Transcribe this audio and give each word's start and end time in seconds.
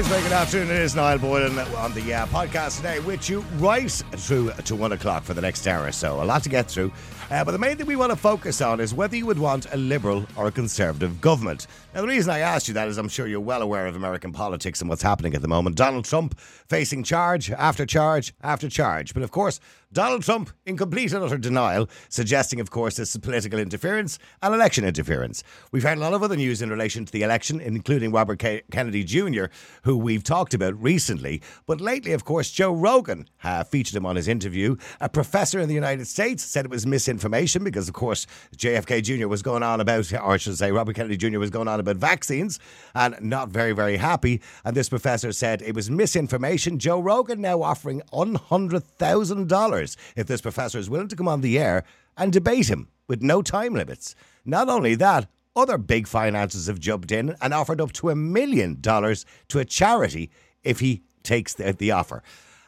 Is 0.00 0.08
good 0.08 0.32
afternoon. 0.32 0.70
It 0.70 0.80
is 0.80 0.96
Niall 0.96 1.18
Boylan 1.18 1.58
on 1.58 1.92
the 1.92 2.14
uh, 2.14 2.26
podcast 2.28 2.78
today 2.78 3.00
with 3.00 3.28
you 3.28 3.40
right 3.58 3.90
through 3.90 4.50
to 4.50 4.74
one 4.74 4.92
o'clock 4.92 5.24
for 5.24 5.34
the 5.34 5.42
next 5.42 5.66
hour 5.66 5.86
or 5.86 5.92
so. 5.92 6.22
A 6.22 6.24
lot 6.24 6.42
to 6.44 6.48
get 6.48 6.70
through. 6.70 6.90
Uh, 7.30 7.44
but 7.44 7.50
the 7.52 7.58
main 7.58 7.76
thing 7.76 7.86
we 7.86 7.96
want 7.96 8.10
to 8.10 8.16
focus 8.16 8.62
on 8.62 8.80
is 8.80 8.94
whether 8.94 9.14
you 9.14 9.26
would 9.26 9.38
want 9.38 9.70
a 9.74 9.76
liberal 9.76 10.24
or 10.36 10.46
a 10.46 10.50
conservative 10.50 11.20
government. 11.20 11.66
Now, 11.94 12.00
the 12.00 12.08
reason 12.08 12.32
I 12.32 12.38
asked 12.38 12.66
you 12.66 12.72
that 12.74 12.88
is 12.88 12.96
I'm 12.96 13.10
sure 13.10 13.26
you're 13.26 13.40
well 13.40 13.60
aware 13.60 13.86
of 13.86 13.94
American 13.94 14.32
politics 14.32 14.80
and 14.80 14.88
what's 14.88 15.02
happening 15.02 15.34
at 15.34 15.42
the 15.42 15.48
moment. 15.48 15.76
Donald 15.76 16.06
Trump 16.06 16.38
facing 16.40 17.02
charge 17.02 17.50
after 17.50 17.84
charge 17.84 18.32
after 18.42 18.70
charge. 18.70 19.12
But 19.12 19.22
of 19.22 19.30
course, 19.30 19.60
Donald 19.92 20.22
Trump 20.22 20.50
in 20.66 20.76
complete 20.76 21.12
and 21.12 21.24
utter 21.24 21.36
denial, 21.36 21.88
suggesting, 22.08 22.60
of 22.60 22.70
course, 22.70 22.94
this 22.94 23.10
is 23.10 23.16
political 23.16 23.58
interference 23.58 24.20
and 24.40 24.54
election 24.54 24.84
interference. 24.84 25.42
We've 25.72 25.82
had 25.82 25.98
a 25.98 26.00
lot 26.00 26.12
of 26.12 26.22
other 26.22 26.36
news 26.36 26.62
in 26.62 26.70
relation 26.70 27.04
to 27.04 27.10
the 27.10 27.24
election, 27.24 27.60
including 27.60 28.12
Robert 28.12 28.38
K- 28.38 28.62
Kennedy 28.70 29.02
Jr., 29.02 29.46
who 29.82 29.96
we've 29.96 30.22
talked 30.22 30.54
about 30.54 30.80
recently. 30.80 31.42
But 31.66 31.80
lately, 31.80 32.12
of 32.12 32.24
course, 32.24 32.52
Joe 32.52 32.72
Rogan 32.72 33.26
uh, 33.42 33.64
featured 33.64 33.96
him 33.96 34.06
on 34.06 34.14
his 34.14 34.28
interview. 34.28 34.76
A 35.00 35.08
professor 35.08 35.58
in 35.58 35.66
the 35.66 35.74
United 35.74 36.06
States 36.06 36.44
said 36.44 36.66
it 36.66 36.70
was 36.70 36.86
misinformation 36.86 37.64
because, 37.64 37.88
of 37.88 37.94
course, 37.94 38.28
JFK 38.56 39.02
Jr. 39.02 39.26
was 39.26 39.42
going 39.42 39.64
on 39.64 39.80
about, 39.80 40.12
or 40.12 40.34
I 40.34 40.36
should 40.36 40.56
say, 40.56 40.70
Robert 40.70 40.94
Kennedy 40.94 41.16
Jr. 41.16 41.40
was 41.40 41.50
going 41.50 41.66
on 41.66 41.80
about 41.80 41.96
vaccines 41.96 42.60
and 42.94 43.20
not 43.20 43.48
very, 43.48 43.72
very 43.72 43.96
happy. 43.96 44.40
And 44.64 44.76
this 44.76 44.88
professor 44.88 45.32
said 45.32 45.62
it 45.62 45.74
was 45.74 45.90
misinformation. 45.90 46.78
Joe 46.78 47.00
Rogan 47.00 47.40
now 47.40 47.62
offering 47.62 48.02
$100,000 48.12 49.79
if 50.16 50.26
this 50.26 50.40
professor 50.40 50.78
is 50.78 50.90
willing 50.90 51.08
to 51.08 51.16
come 51.16 51.28
on 51.28 51.40
the 51.40 51.58
air 51.58 51.84
and 52.16 52.32
debate 52.32 52.68
him 52.68 52.88
with 53.08 53.22
no 53.22 53.42
time 53.42 53.74
limits. 53.74 54.14
Not 54.44 54.68
only 54.68 54.94
that, 54.96 55.28
other 55.56 55.78
big 55.78 56.06
finances 56.06 56.66
have 56.66 56.78
jumped 56.78 57.10
in 57.10 57.34
and 57.40 57.52
offered 57.52 57.80
up 57.80 57.92
to 57.92 58.10
a 58.10 58.16
million 58.16 58.78
dollars 58.80 59.26
to 59.48 59.58
a 59.58 59.64
charity 59.64 60.30
if 60.62 60.80
he 60.80 61.02
takes 61.22 61.54
the, 61.54 61.72
the 61.72 61.90
offer. 61.90 62.22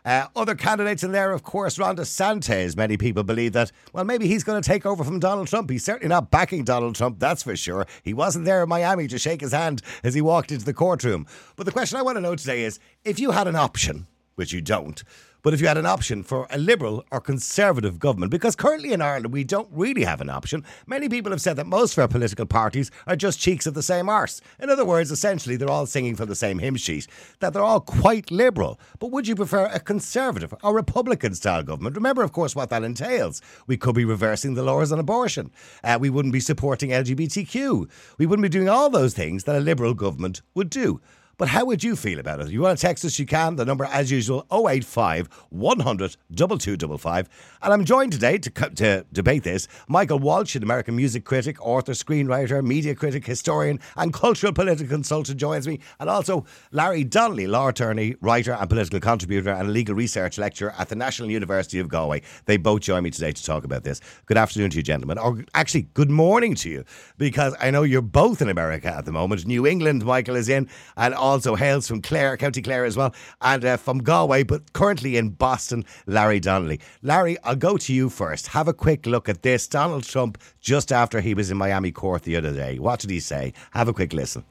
Uh, 0.05 0.27
other 0.34 0.56
candidates 0.56 1.05
in 1.05 1.12
there, 1.12 1.30
of 1.30 1.44
course, 1.44 1.78
Ron 1.78 1.96
DeSantis. 1.96 2.77
Many 2.77 2.96
people 2.96 3.22
believe 3.22 3.52
that, 3.52 3.70
well, 3.92 4.05
maybe 4.05 4.27
he's 4.27 4.42
going 4.42 4.60
to 4.60 4.66
take 4.66 4.84
over 4.84 5.05
from 5.05 5.20
Donald 5.20 5.46
Trump. 5.46 5.70
He's 5.70 5.84
certainly 5.84 6.08
not 6.08 6.30
backing 6.30 6.64
Donald 6.64 6.96
Trump, 6.96 7.20
that's 7.20 7.44
for 7.44 7.55
sure. 7.55 7.86
He 8.02 8.12
wasn't 8.12 8.44
there 8.44 8.64
in 8.64 8.68
Miami 8.68 9.06
to 9.06 9.18
shake 9.18 9.42
his 9.42 9.52
hand 9.52 9.80
as 10.02 10.14
he 10.14 10.20
walked 10.20 10.50
into 10.50 10.64
the 10.64 10.74
courtroom. 10.74 11.24
But 11.55 11.66
the 11.66 11.72
question 11.72 11.98
I 11.98 12.02
want 12.02 12.16
to 12.16 12.20
know 12.20 12.34
today 12.34 12.64
is 12.64 12.80
if 13.05 13.20
you 13.20 13.30
had 13.30 13.46
an 13.46 13.55
option, 13.55 14.08
which 14.34 14.52
you 14.52 14.61
don't, 14.61 15.02
but 15.42 15.52
if 15.52 15.61
you 15.61 15.66
had 15.66 15.77
an 15.77 15.86
option 15.86 16.22
for 16.22 16.47
a 16.50 16.58
liberal 16.58 17.05
or 17.11 17.20
conservative 17.20 17.98
government, 17.98 18.30
because 18.30 18.55
currently 18.55 18.92
in 18.92 19.02
Ireland 19.02 19.33
we 19.33 19.42
don't 19.42 19.69
really 19.72 20.05
have 20.05 20.20
an 20.20 20.30
option, 20.30 20.64
many 20.86 21.08
people 21.08 21.33
have 21.33 21.41
said 21.41 21.56
that 21.56 21.66
most 21.66 21.94
of 21.94 21.98
our 21.98 22.06
political 22.06 22.47
parties 22.47 22.92
are 23.08 23.16
just 23.16 23.41
cheeks 23.41 23.66
of 23.66 23.74
the 23.74 23.83
same 23.83 24.08
arse. 24.08 24.41
In 24.61 24.70
other 24.70 24.84
words, 24.84 25.11
essentially 25.11 25.56
they're 25.56 25.69
all 25.69 25.86
singing 25.86 26.14
from 26.14 26.28
the 26.28 26.36
same 26.36 26.61
hymn 26.61 26.77
sheet, 26.77 27.08
that 27.41 27.52
they're 27.52 27.62
all 27.62 27.80
quite 27.80 28.30
liberal. 28.30 28.78
But 29.00 29.11
would 29.11 29.27
you 29.27 29.34
prefer 29.34 29.66
a 29.66 29.80
conservative 29.80 30.55
or 30.62 30.77
Republican 30.77 31.34
style 31.34 31.64
government? 31.64 31.96
Remember, 31.96 32.22
of 32.22 32.30
course, 32.30 32.55
what 32.55 32.70
that 32.70 32.84
entails. 32.84 33.42
We 33.67 33.77
could 33.77 33.96
be 33.96 34.05
reversing 34.05 34.55
the 34.55 34.62
laws 34.62 34.92
on 34.92 35.00
abortion. 35.00 35.50
Uh, 35.83 35.98
we 36.01 36.08
wouldn't 36.08 36.33
be 36.33 36.40
supporting 36.40 36.90
LGBTQ. 36.90 37.90
We 38.17 38.27
wouldn't 38.27 38.45
be 38.45 38.48
doing 38.48 38.68
all 38.68 38.90
those 38.90 39.12
things 39.12 39.42
that 39.45 39.57
a 39.57 39.61
liberal 39.61 39.95
government 39.95 40.40
would 40.55 40.70
do. 40.70 41.01
But 41.42 41.48
how 41.48 41.64
would 41.64 41.83
you 41.83 41.97
feel 41.97 42.20
about 42.20 42.39
it? 42.39 42.47
If 42.47 42.53
you 42.53 42.61
want 42.61 42.79
to 42.79 42.86
text 42.86 43.05
us, 43.05 43.19
you 43.19 43.27
can. 43.27 43.57
The 43.57 43.64
number, 43.64 43.85
as 43.86 44.13
usual, 44.13 44.47
085 44.53 45.29
100 45.51 46.17
2255. 46.36 47.29
And 47.63 47.73
I'm 47.73 47.85
joined 47.85 48.13
today 48.13 48.39
to, 48.39 48.51
to 48.51 49.05
debate 49.13 49.42
this. 49.42 49.67
Michael 49.89 50.20
Walsh, 50.20 50.55
an 50.55 50.63
American 50.63 50.95
music 50.95 51.25
critic, 51.25 51.61
author, 51.61 51.95
screenwriter, 51.95 52.64
media 52.64 52.95
critic, 52.95 53.27
historian, 53.27 53.81
and 53.97 54.13
cultural 54.13 54.52
political 54.52 54.86
consultant, 54.86 55.41
joins 55.41 55.67
me. 55.67 55.81
And 55.98 56.08
also 56.08 56.47
Larry 56.70 57.02
Donnelly, 57.02 57.48
law 57.48 57.67
attorney, 57.67 58.14
writer, 58.20 58.52
and 58.52 58.70
political 58.70 59.01
contributor, 59.01 59.51
and 59.51 59.73
legal 59.73 59.97
research 59.97 60.39
lecturer 60.39 60.73
at 60.79 60.91
the 60.91 60.95
National 60.95 61.29
University 61.29 61.81
of 61.81 61.89
Galway. 61.89 62.23
They 62.45 62.57
both 62.57 62.83
join 62.83 63.02
me 63.02 63.11
today 63.11 63.33
to 63.33 63.45
talk 63.45 63.64
about 63.64 63.83
this. 63.83 64.01
Good 64.27 64.39
afternoon 64.39 64.70
to 64.70 64.77
you, 64.77 64.85
gentlemen. 64.85 65.19
Or 65.19 65.45
actually, 65.57 65.89
good 65.95 66.11
morning 66.11 66.55
to 66.55 66.70
you, 66.70 66.85
because 67.19 67.57
I 67.58 67.73
know 67.73 67.83
you're 67.83 68.01
both 68.01 68.41
in 68.41 68.48
America 68.48 68.95
at 68.95 69.07
the 69.07 69.13
moment. 69.13 69.45
New 69.45 69.67
England, 69.67 70.05
Michael 70.05 70.36
is 70.36 70.48
in, 70.48 70.69
and 70.97 71.13
also 71.33 71.55
hails 71.55 71.89
from 71.89 72.03
Clare, 72.03 72.37
County 72.37 72.61
Clare 72.61 72.85
as 72.85 72.95
well, 72.95 73.15
and 73.41 73.65
uh, 73.65 73.79
from 73.79 73.98
Galway, 73.98 74.43
but 74.43 74.75
currently 74.75 75.17
in 75.17 75.31
Boston, 75.31 75.83
Larry 76.07 76.41
Donnelly. 76.41 76.79
Larry, 77.01 77.39
I'll 77.43 77.57
go 77.57 77.79
to 77.79 77.93
you 77.95 78.11
first. 78.11 78.48
Have 78.48 78.69
a 78.69 78.75
quick 78.75 79.07
look 79.07 79.31
at 79.31 79.43
this. 79.43 79.67
Donald 79.67 80.05
Trump, 80.05 80.37
just 80.61 80.93
after 80.93 81.23
he 81.23 81.33
was 81.33 81.51
in 81.51 81.57
Miami 81.57 81.91
court 81.91 82.25
the 82.25 82.37
other 82.37 82.53
day. 82.53 82.79
What 82.79 83.01
did 83.01 83.09
he 83.09 83.19
say? 83.19 83.55
Have 83.70 83.89
a 83.89 83.95
quick 83.95 84.13
listen. 84.13 84.45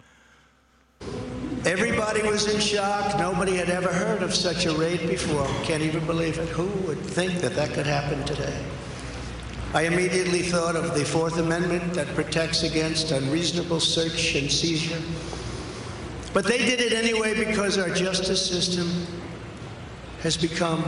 Everybody 1.65 2.23
was 2.23 2.51
in 2.51 2.59
shock. 2.59 3.15
Nobody 3.19 3.55
had 3.55 3.69
ever 3.69 3.93
heard 3.93 4.23
of 4.23 4.33
such 4.33 4.65
a 4.65 4.73
raid 4.73 5.07
before. 5.07 5.45
Can't 5.63 5.83
even 5.83 6.03
believe 6.07 6.39
it. 6.39 6.49
Who 6.49 6.65
would 6.87 6.99
think 6.99 7.41
that 7.41 7.55
that 7.55 7.73
could 7.73 7.85
happen 7.85 8.23
today? 8.25 8.57
I 9.75 9.83
immediately 9.83 10.41
thought 10.41 10.75
of 10.75 10.95
the 10.95 11.05
Fourth 11.05 11.37
Amendment 11.37 11.93
that 11.93 12.07
protects 12.15 12.63
against 12.63 13.11
unreasonable 13.11 13.79
search 13.79 14.33
and 14.35 14.51
seizure. 14.51 14.99
But 16.33 16.45
they 16.45 16.59
did 16.59 16.79
it 16.79 16.93
anyway 16.93 17.33
because 17.33 17.77
our 17.77 17.89
justice 17.89 18.45
system 18.45 19.05
has 20.21 20.37
become 20.37 20.83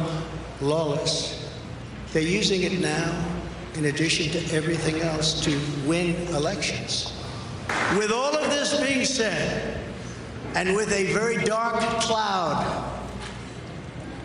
lawless. 0.62 1.50
They're 2.14 2.22
using 2.22 2.64
it 2.64 2.80
now, 2.80 3.26
in 3.76 3.86
addition 3.86 4.32
to 4.32 4.56
everything 4.56 5.02
else, 5.02 5.42
to 5.44 5.60
win 5.86 6.16
elections. 6.28 7.12
With 7.98 8.12
all 8.12 8.36
of 8.36 8.50
this 8.52 8.80
being 8.80 9.04
said, 9.04 9.80
and 10.56 10.76
with 10.76 10.92
a 10.94 11.12
very 11.12 11.44
dark 11.44 11.80
cloud 12.00 12.92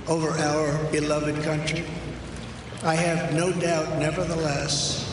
over 0.07 0.31
our 0.31 0.93
beloved 0.93 1.43
country, 1.43 1.85
I 2.85 2.95
have 2.95 3.35
no 3.35 3.51
doubt, 3.51 3.99
nevertheless, 3.99 5.05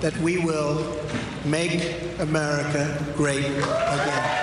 that 0.00 0.16
we 0.18 0.38
will 0.38 0.98
make 1.44 2.00
America 2.18 3.04
great 3.16 3.44
again. 3.44 4.35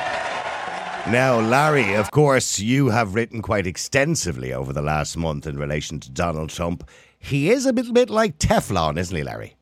Now, 1.09 1.41
Larry, 1.41 1.95
of 1.95 2.11
course, 2.11 2.59
you 2.59 2.89
have 2.89 3.13
written 3.13 3.41
quite 3.41 3.67
extensively 3.67 4.53
over 4.53 4.71
the 4.71 4.81
last 4.81 5.17
month 5.17 5.45
in 5.45 5.59
relation 5.59 5.99
to 5.99 6.09
Donald 6.09 6.49
Trump. 6.49 6.89
He 7.19 7.49
is 7.49 7.65
a 7.65 7.73
little 7.73 7.91
bit 7.91 8.09
like 8.09 8.39
Teflon, 8.39 8.97
isn't 8.97 9.15
he, 9.15 9.21
Larry? 9.21 9.55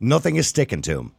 Nothing 0.00 0.34
is 0.34 0.48
sticking 0.48 0.82
to 0.82 0.98
him. 0.98 1.12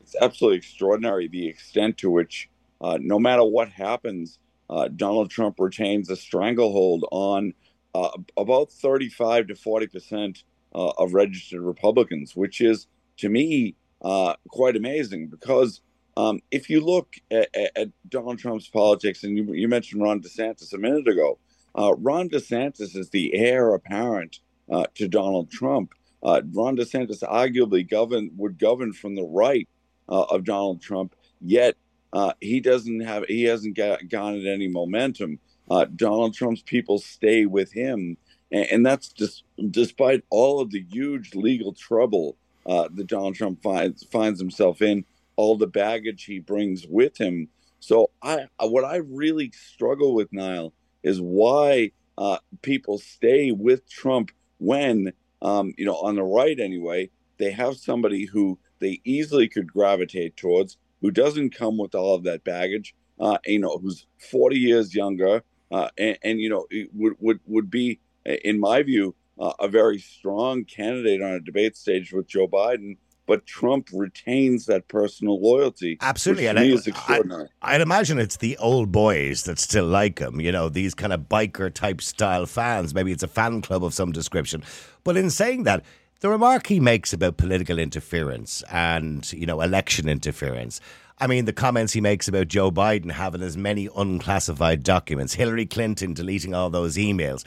It's 0.00 0.16
absolutely 0.20 0.58
extraordinary 0.58 1.28
the 1.28 1.46
extent 1.46 1.98
to 1.98 2.10
which, 2.10 2.50
uh, 2.80 2.98
no 3.00 3.20
matter 3.20 3.44
what 3.44 3.68
happens, 3.68 4.40
uh, 4.68 4.88
Donald 4.88 5.30
Trump 5.30 5.60
retains 5.60 6.10
a 6.10 6.16
stranglehold 6.16 7.04
on 7.12 7.54
uh, 7.94 8.10
about 8.36 8.72
35 8.72 9.46
to 9.46 9.54
40 9.54 9.86
percent 9.86 10.44
uh, 10.74 10.90
of 10.98 11.14
registered 11.14 11.60
Republicans, 11.60 12.34
which 12.34 12.60
is, 12.60 12.88
to 13.18 13.28
me, 13.28 13.76
uh, 14.02 14.34
quite 14.48 14.74
amazing 14.74 15.28
because 15.28 15.80
um, 16.16 16.40
if 16.50 16.68
you 16.68 16.80
look 16.84 17.14
at, 17.30 17.48
at, 17.54 17.88
Donald 18.08 18.38
Trump's 18.38 18.68
politics, 18.68 19.24
and 19.24 19.36
you, 19.36 19.52
you, 19.54 19.68
mentioned 19.68 20.02
Ron 20.02 20.20
DeSantis 20.20 20.72
a 20.72 20.78
minute 20.78 21.08
ago, 21.08 21.38
uh, 21.78 21.94
Ron 21.96 22.28
DeSantis 22.28 22.94
is 22.96 23.08
the 23.10 23.34
heir 23.34 23.74
apparent 23.74 24.40
uh, 24.70 24.84
to 24.94 25.08
Donald 25.08 25.50
Trump. 25.50 25.92
Uh, 26.22 26.42
Ron 26.52 26.76
DeSantis 26.76 27.22
arguably 27.22 27.88
govern 27.88 28.30
would 28.36 28.58
govern 28.58 28.92
from 28.92 29.14
the 29.14 29.24
right 29.24 29.68
uh, 30.08 30.24
of 30.24 30.44
Donald 30.44 30.82
Trump, 30.82 31.14
yet 31.40 31.76
uh, 32.12 32.34
he 32.40 32.60
doesn't 32.60 33.00
have 33.00 33.24
he 33.24 33.44
hasn't 33.44 33.74
got, 33.74 34.08
garnered 34.08 34.46
any 34.46 34.68
momentum. 34.68 35.38
Uh, 35.70 35.86
Donald 35.96 36.34
Trump's 36.34 36.62
people 36.62 36.98
stay 36.98 37.46
with 37.46 37.72
him, 37.72 38.18
and, 38.50 38.66
and 38.66 38.86
that's 38.86 39.08
just 39.08 39.44
despite 39.70 40.24
all 40.28 40.60
of 40.60 40.70
the 40.70 40.84
huge 40.90 41.34
legal 41.34 41.72
trouble 41.72 42.36
that 42.66 43.06
Donald 43.06 43.34
Trump 43.34 43.62
finds 43.62 44.04
finds 44.04 44.38
himself 44.38 44.82
in 44.82 45.06
all 45.42 45.56
the 45.56 45.66
baggage 45.66 46.22
he 46.22 46.38
brings 46.38 46.86
with 46.86 47.20
him. 47.20 47.48
So 47.80 48.10
I, 48.22 48.46
what 48.60 48.84
I 48.84 48.98
really 48.98 49.50
struggle 49.50 50.14
with 50.14 50.32
Niall 50.32 50.72
is 51.02 51.20
why 51.20 51.90
uh, 52.16 52.38
people 52.62 52.98
stay 52.98 53.50
with 53.50 53.88
Trump 53.90 54.30
when, 54.58 55.12
um, 55.42 55.74
you 55.76 55.84
know, 55.84 55.96
on 55.96 56.14
the 56.14 56.22
right 56.22 56.60
anyway, 56.60 57.10
they 57.38 57.50
have 57.50 57.76
somebody 57.76 58.24
who 58.24 58.56
they 58.78 59.00
easily 59.04 59.48
could 59.48 59.66
gravitate 59.66 60.36
towards, 60.36 60.76
who 61.00 61.10
doesn't 61.10 61.56
come 61.56 61.76
with 61.76 61.96
all 61.96 62.14
of 62.14 62.22
that 62.22 62.44
baggage, 62.44 62.94
uh, 63.18 63.38
you 63.44 63.58
know, 63.58 63.78
who's 63.78 64.06
40 64.30 64.56
years 64.56 64.94
younger, 64.94 65.42
uh, 65.72 65.88
and, 65.98 66.16
and, 66.22 66.40
you 66.40 66.50
know, 66.50 66.66
would 66.94 67.14
would 67.18 67.40
would 67.46 67.68
be, 67.68 67.98
in 68.24 68.60
my 68.60 68.80
view, 68.84 69.16
uh, 69.40 69.54
a 69.58 69.66
very 69.66 69.98
strong 69.98 70.64
candidate 70.64 71.20
on 71.20 71.32
a 71.32 71.40
debate 71.40 71.76
stage 71.76 72.12
with 72.12 72.28
Joe 72.28 72.46
Biden 72.46 72.96
but 73.26 73.46
Trump 73.46 73.88
retains 73.92 74.66
that 74.66 74.88
personal 74.88 75.40
loyalty. 75.40 75.98
Absolutely, 76.00 76.46
and 76.46 76.58
I, 76.58 76.64
is 76.64 76.86
extraordinary. 76.86 77.48
I, 77.62 77.72
would 77.72 77.80
imagine 77.80 78.18
it's 78.18 78.36
the 78.36 78.56
old 78.58 78.90
boys 78.90 79.44
that 79.44 79.58
still 79.58 79.86
like 79.86 80.18
him. 80.18 80.40
You 80.40 80.52
know, 80.52 80.68
these 80.68 80.94
kind 80.94 81.12
of 81.12 81.22
biker 81.22 81.72
type 81.72 82.02
style 82.02 82.46
fans. 82.46 82.94
Maybe 82.94 83.12
it's 83.12 83.22
a 83.22 83.28
fan 83.28 83.62
club 83.62 83.84
of 83.84 83.94
some 83.94 84.12
description. 84.12 84.62
But 85.04 85.16
in 85.16 85.30
saying 85.30 85.64
that, 85.64 85.84
the 86.20 86.28
remark 86.28 86.68
he 86.68 86.78
makes 86.78 87.12
about 87.12 87.36
political 87.36 87.78
interference 87.78 88.62
and 88.70 89.30
you 89.32 89.46
know 89.46 89.60
election 89.60 90.08
interference. 90.08 90.80
I 91.18 91.26
mean, 91.28 91.44
the 91.44 91.52
comments 91.52 91.92
he 91.92 92.00
makes 92.00 92.26
about 92.26 92.48
Joe 92.48 92.72
Biden 92.72 93.12
having 93.12 93.42
as 93.42 93.56
many 93.56 93.88
unclassified 93.96 94.82
documents, 94.82 95.34
Hillary 95.34 95.66
Clinton 95.66 96.14
deleting 96.14 96.54
all 96.54 96.70
those 96.70 96.96
emails. 96.96 97.44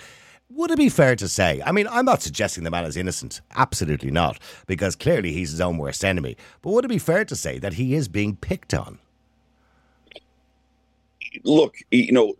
Would 0.50 0.72
it 0.72 0.78
be 0.78 0.90
fair 0.90 1.16
to 1.18 1.28
say? 1.28 1.62
I 1.66 1.72
mean, 1.74 1.88
I'm 1.90 2.06
not 2.06 2.22
suggesting 2.24 2.64
the 2.64 2.72
man 2.72 2.86
is 2.86 2.98
innocent. 2.98 3.42
Absolutely 3.56 4.12
not, 4.12 4.40
because 4.68 4.96
clearly 4.96 5.34
he's 5.34 5.52
his 5.52 5.62
own 5.62 5.78
worst 5.78 6.06
enemy. 6.06 6.38
But 6.62 6.72
would 6.72 6.86
it 6.86 6.90
be 6.90 7.00
fair 7.00 7.26
to 7.26 7.36
say 7.36 7.60
that 7.60 7.74
he 7.74 7.96
is 7.96 8.08
being 8.08 8.36
picked 8.38 8.74
on? 8.74 9.00
Look, 11.44 11.78
you 11.92 12.12
know, 12.14 12.36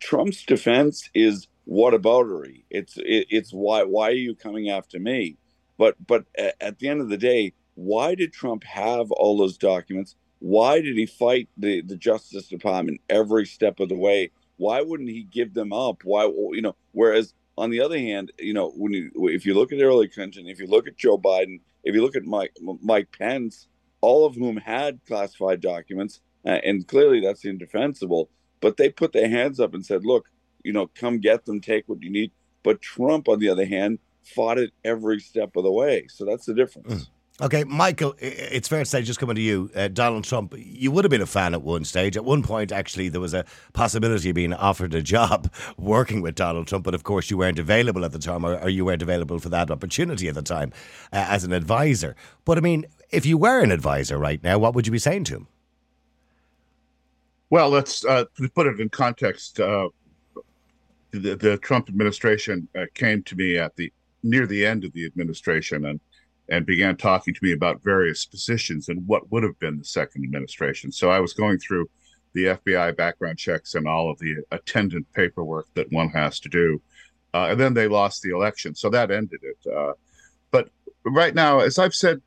Trump's 0.00 0.44
defense 0.44 1.10
is 1.14 1.48
whataboutery. 1.68 2.64
It's 2.70 2.96
it, 2.98 3.26
it's 3.30 3.52
why 3.52 3.84
why 3.84 4.10
are 4.10 4.12
you 4.12 4.34
coming 4.34 4.70
after 4.70 4.98
me? 5.00 5.38
But 5.78 5.96
but 6.06 6.26
at 6.60 6.78
the 6.78 6.88
end 6.88 7.00
of 7.00 7.08
the 7.10 7.18
day, 7.18 7.54
why 7.74 8.14
did 8.14 8.32
Trump 8.32 8.64
have 8.64 9.10
all 9.12 9.38
those 9.38 9.58
documents? 9.58 10.16
Why 10.40 10.80
did 10.80 10.96
he 10.96 11.06
fight 11.06 11.48
the 11.56 11.82
the 11.82 11.96
Justice 11.96 12.48
Department 12.48 13.00
every 13.08 13.46
step 13.46 13.80
of 13.80 13.88
the 13.88 13.96
way? 13.96 14.30
Why 14.62 14.80
wouldn't 14.80 15.10
he 15.10 15.24
give 15.24 15.54
them 15.54 15.72
up? 15.72 16.02
Why 16.04 16.24
you 16.24 16.62
know? 16.62 16.76
Whereas 16.92 17.34
on 17.58 17.70
the 17.70 17.80
other 17.80 17.98
hand, 17.98 18.30
you 18.38 18.54
know, 18.54 18.70
when 18.76 18.92
you 18.92 19.10
if 19.28 19.44
you 19.44 19.54
look 19.54 19.72
at 19.72 19.78
Hillary 19.78 20.08
Clinton, 20.08 20.46
if 20.46 20.60
you 20.60 20.68
look 20.68 20.86
at 20.86 20.96
Joe 20.96 21.18
Biden, 21.18 21.60
if 21.82 21.96
you 21.96 22.00
look 22.00 22.14
at 22.14 22.24
Mike 22.24 22.56
Mike 22.80 23.08
Pence, 23.10 23.66
all 24.00 24.24
of 24.24 24.36
whom 24.36 24.56
had 24.56 25.00
classified 25.04 25.60
documents, 25.60 26.20
uh, 26.46 26.60
and 26.64 26.86
clearly 26.86 27.20
that's 27.20 27.44
indefensible. 27.44 28.30
But 28.60 28.76
they 28.76 28.88
put 28.88 29.12
their 29.12 29.28
hands 29.28 29.58
up 29.58 29.74
and 29.74 29.84
said, 29.84 30.04
"Look, 30.04 30.30
you 30.62 30.72
know, 30.72 30.86
come 30.94 31.18
get 31.18 31.44
them, 31.44 31.60
take 31.60 31.88
what 31.88 32.00
you 32.00 32.10
need." 32.10 32.30
But 32.62 32.80
Trump, 32.80 33.28
on 33.28 33.40
the 33.40 33.48
other 33.48 33.66
hand, 33.66 33.98
fought 34.22 34.58
it 34.58 34.70
every 34.84 35.18
step 35.18 35.56
of 35.56 35.64
the 35.64 35.72
way. 35.72 36.06
So 36.08 36.24
that's 36.24 36.46
the 36.46 36.54
difference. 36.54 36.94
Mm. 36.94 37.08
Okay, 37.40 37.64
Michael, 37.64 38.14
it's 38.18 38.68
fair 38.68 38.80
to 38.80 38.84
say, 38.84 39.00
just 39.00 39.18
coming 39.18 39.36
to 39.36 39.42
you, 39.42 39.70
uh, 39.74 39.88
Donald 39.88 40.24
Trump, 40.24 40.54
you 40.56 40.90
would 40.90 41.02
have 41.02 41.10
been 41.10 41.22
a 41.22 41.26
fan 41.26 41.54
at 41.54 41.62
one 41.62 41.82
stage. 41.82 42.14
At 42.14 42.26
one 42.26 42.42
point, 42.42 42.70
actually, 42.70 43.08
there 43.08 43.22
was 43.22 43.32
a 43.32 43.46
possibility 43.72 44.28
of 44.28 44.34
being 44.34 44.52
offered 44.52 44.94
a 44.94 45.00
job 45.02 45.50
working 45.78 46.20
with 46.20 46.34
Donald 46.34 46.66
Trump, 46.66 46.84
but 46.84 46.94
of 46.94 47.04
course, 47.04 47.30
you 47.30 47.38
weren't 47.38 47.58
available 47.58 48.04
at 48.04 48.12
the 48.12 48.18
time, 48.18 48.44
or, 48.44 48.58
or 48.60 48.68
you 48.68 48.84
weren't 48.84 49.00
available 49.00 49.38
for 49.38 49.48
that 49.48 49.70
opportunity 49.70 50.28
at 50.28 50.34
the 50.34 50.42
time 50.42 50.72
uh, 51.10 51.24
as 51.28 51.42
an 51.42 51.54
advisor. 51.54 52.14
But 52.44 52.58
I 52.58 52.60
mean, 52.60 52.84
if 53.10 53.24
you 53.24 53.38
were 53.38 53.60
an 53.60 53.72
advisor 53.72 54.18
right 54.18 54.42
now, 54.44 54.58
what 54.58 54.74
would 54.74 54.86
you 54.86 54.92
be 54.92 54.98
saying 54.98 55.24
to 55.24 55.36
him? 55.36 55.48
Well, 57.48 57.70
let's 57.70 58.04
uh, 58.04 58.24
put 58.54 58.66
it 58.66 58.78
in 58.78 58.90
context. 58.90 59.58
Uh, 59.58 59.88
the, 61.12 61.34
the, 61.34 61.58
Trump 61.58 61.88
administration 61.88 62.68
uh, 62.78 62.86
came 62.94 63.22
to 63.24 63.36
me 63.36 63.58
at 63.58 63.74
the 63.76 63.92
near 64.22 64.46
the 64.46 64.64
end 64.64 64.84
of 64.84 64.92
the 64.92 65.04
administration 65.04 65.86
and 65.86 66.00
and 66.48 66.66
began 66.66 66.96
talking 66.96 67.32
to 67.34 67.40
me 67.42 67.52
about 67.52 67.82
various 67.82 68.24
positions 68.24 68.88
and 68.88 69.06
what 69.06 69.30
would 69.30 69.42
have 69.42 69.58
been 69.58 69.78
the 69.78 69.84
second 69.84 70.24
administration. 70.24 70.90
So 70.92 71.10
I 71.10 71.20
was 71.20 71.32
going 71.32 71.58
through 71.58 71.88
the 72.34 72.46
FBI 72.46 72.96
background 72.96 73.38
checks 73.38 73.74
and 73.74 73.86
all 73.86 74.10
of 74.10 74.18
the 74.18 74.36
attendant 74.50 75.06
paperwork 75.12 75.66
that 75.74 75.92
one 75.92 76.08
has 76.10 76.40
to 76.40 76.48
do. 76.48 76.80
Uh, 77.34 77.48
and 77.50 77.60
then 77.60 77.74
they 77.74 77.88
lost 77.88 78.22
the 78.22 78.30
election. 78.30 78.74
So 78.74 78.90
that 78.90 79.10
ended 79.10 79.40
it. 79.42 79.72
Uh, 79.72 79.92
but 80.50 80.68
right 81.04 81.34
now, 81.34 81.60
as 81.60 81.78
I've 81.78 81.94
said, 81.94 82.20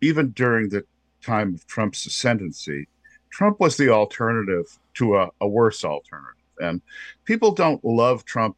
even 0.00 0.30
during 0.30 0.68
the 0.68 0.84
time 1.22 1.54
of 1.54 1.66
Trump's 1.66 2.06
ascendancy, 2.06 2.88
Trump 3.30 3.60
was 3.60 3.76
the 3.76 3.90
alternative 3.90 4.78
to 4.94 5.16
a, 5.16 5.30
a 5.40 5.48
worse 5.48 5.84
alternative. 5.84 6.34
And 6.60 6.80
people 7.24 7.52
don't 7.52 7.84
love 7.84 8.24
Trump 8.24 8.56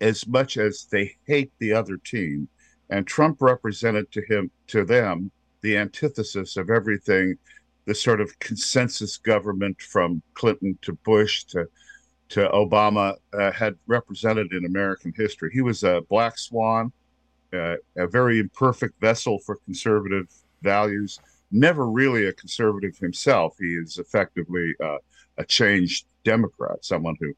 as 0.00 0.26
much 0.26 0.56
as 0.56 0.86
they 0.90 1.16
hate 1.26 1.52
the 1.58 1.72
other 1.72 1.96
team. 1.96 2.48
And 2.90 3.06
Trump 3.06 3.38
represented 3.40 4.10
to 4.12 4.22
him 4.22 4.50
to 4.68 4.84
them 4.84 5.30
the 5.62 5.76
antithesis 5.76 6.56
of 6.56 6.70
everything 6.70 7.36
the 7.86 7.94
sort 7.94 8.20
of 8.20 8.38
consensus 8.40 9.16
government 9.16 9.80
from 9.80 10.20
Clinton 10.34 10.78
to 10.82 10.92
Bush 10.92 11.44
to 11.44 11.66
to 12.28 12.48
Obama 12.48 13.14
uh, 13.38 13.52
had 13.52 13.76
represented 13.86 14.52
in 14.52 14.64
American 14.64 15.12
history. 15.16 15.48
He 15.52 15.60
was 15.60 15.84
a 15.84 16.02
black 16.08 16.36
swan, 16.38 16.92
uh, 17.52 17.76
a 17.96 18.08
very 18.08 18.40
imperfect 18.40 19.00
vessel 19.00 19.38
for 19.46 19.56
conservative 19.64 20.26
values. 20.62 21.20
Never 21.52 21.88
really 21.88 22.26
a 22.26 22.32
conservative 22.32 22.98
himself. 22.98 23.54
He 23.60 23.74
is 23.74 23.98
effectively 23.98 24.74
uh, 24.82 24.98
a 25.38 25.44
changed 25.44 26.06
Democrat, 26.24 26.84
someone 26.84 27.14
who, 27.20 27.32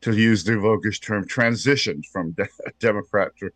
to 0.00 0.12
use 0.12 0.42
the 0.42 0.52
voguish 0.52 1.00
term, 1.00 1.24
transitioned 1.24 2.04
from 2.06 2.32
de- 2.32 2.48
Democrat 2.80 3.30
to 3.38 3.50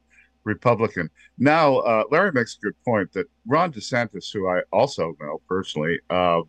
Republican. 0.44 1.10
Now, 1.38 1.78
uh, 1.78 2.04
Larry 2.10 2.32
makes 2.32 2.56
a 2.56 2.64
good 2.64 2.84
point 2.84 3.12
that 3.12 3.26
Ron 3.46 3.72
DeSantis, 3.72 4.32
who 4.32 4.48
I 4.48 4.62
also 4.72 5.14
know 5.20 5.40
personally, 5.48 5.98
uh, 6.08 6.42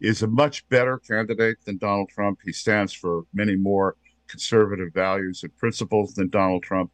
is 0.00 0.22
a 0.22 0.26
much 0.26 0.68
better 0.68 0.98
candidate 0.98 1.58
than 1.64 1.78
Donald 1.78 2.10
Trump. 2.10 2.40
He 2.44 2.52
stands 2.52 2.92
for 2.92 3.22
many 3.32 3.56
more 3.56 3.96
conservative 4.28 4.92
values 4.92 5.42
and 5.42 5.56
principles 5.56 6.14
than 6.14 6.28
Donald 6.28 6.62
Trump. 6.62 6.90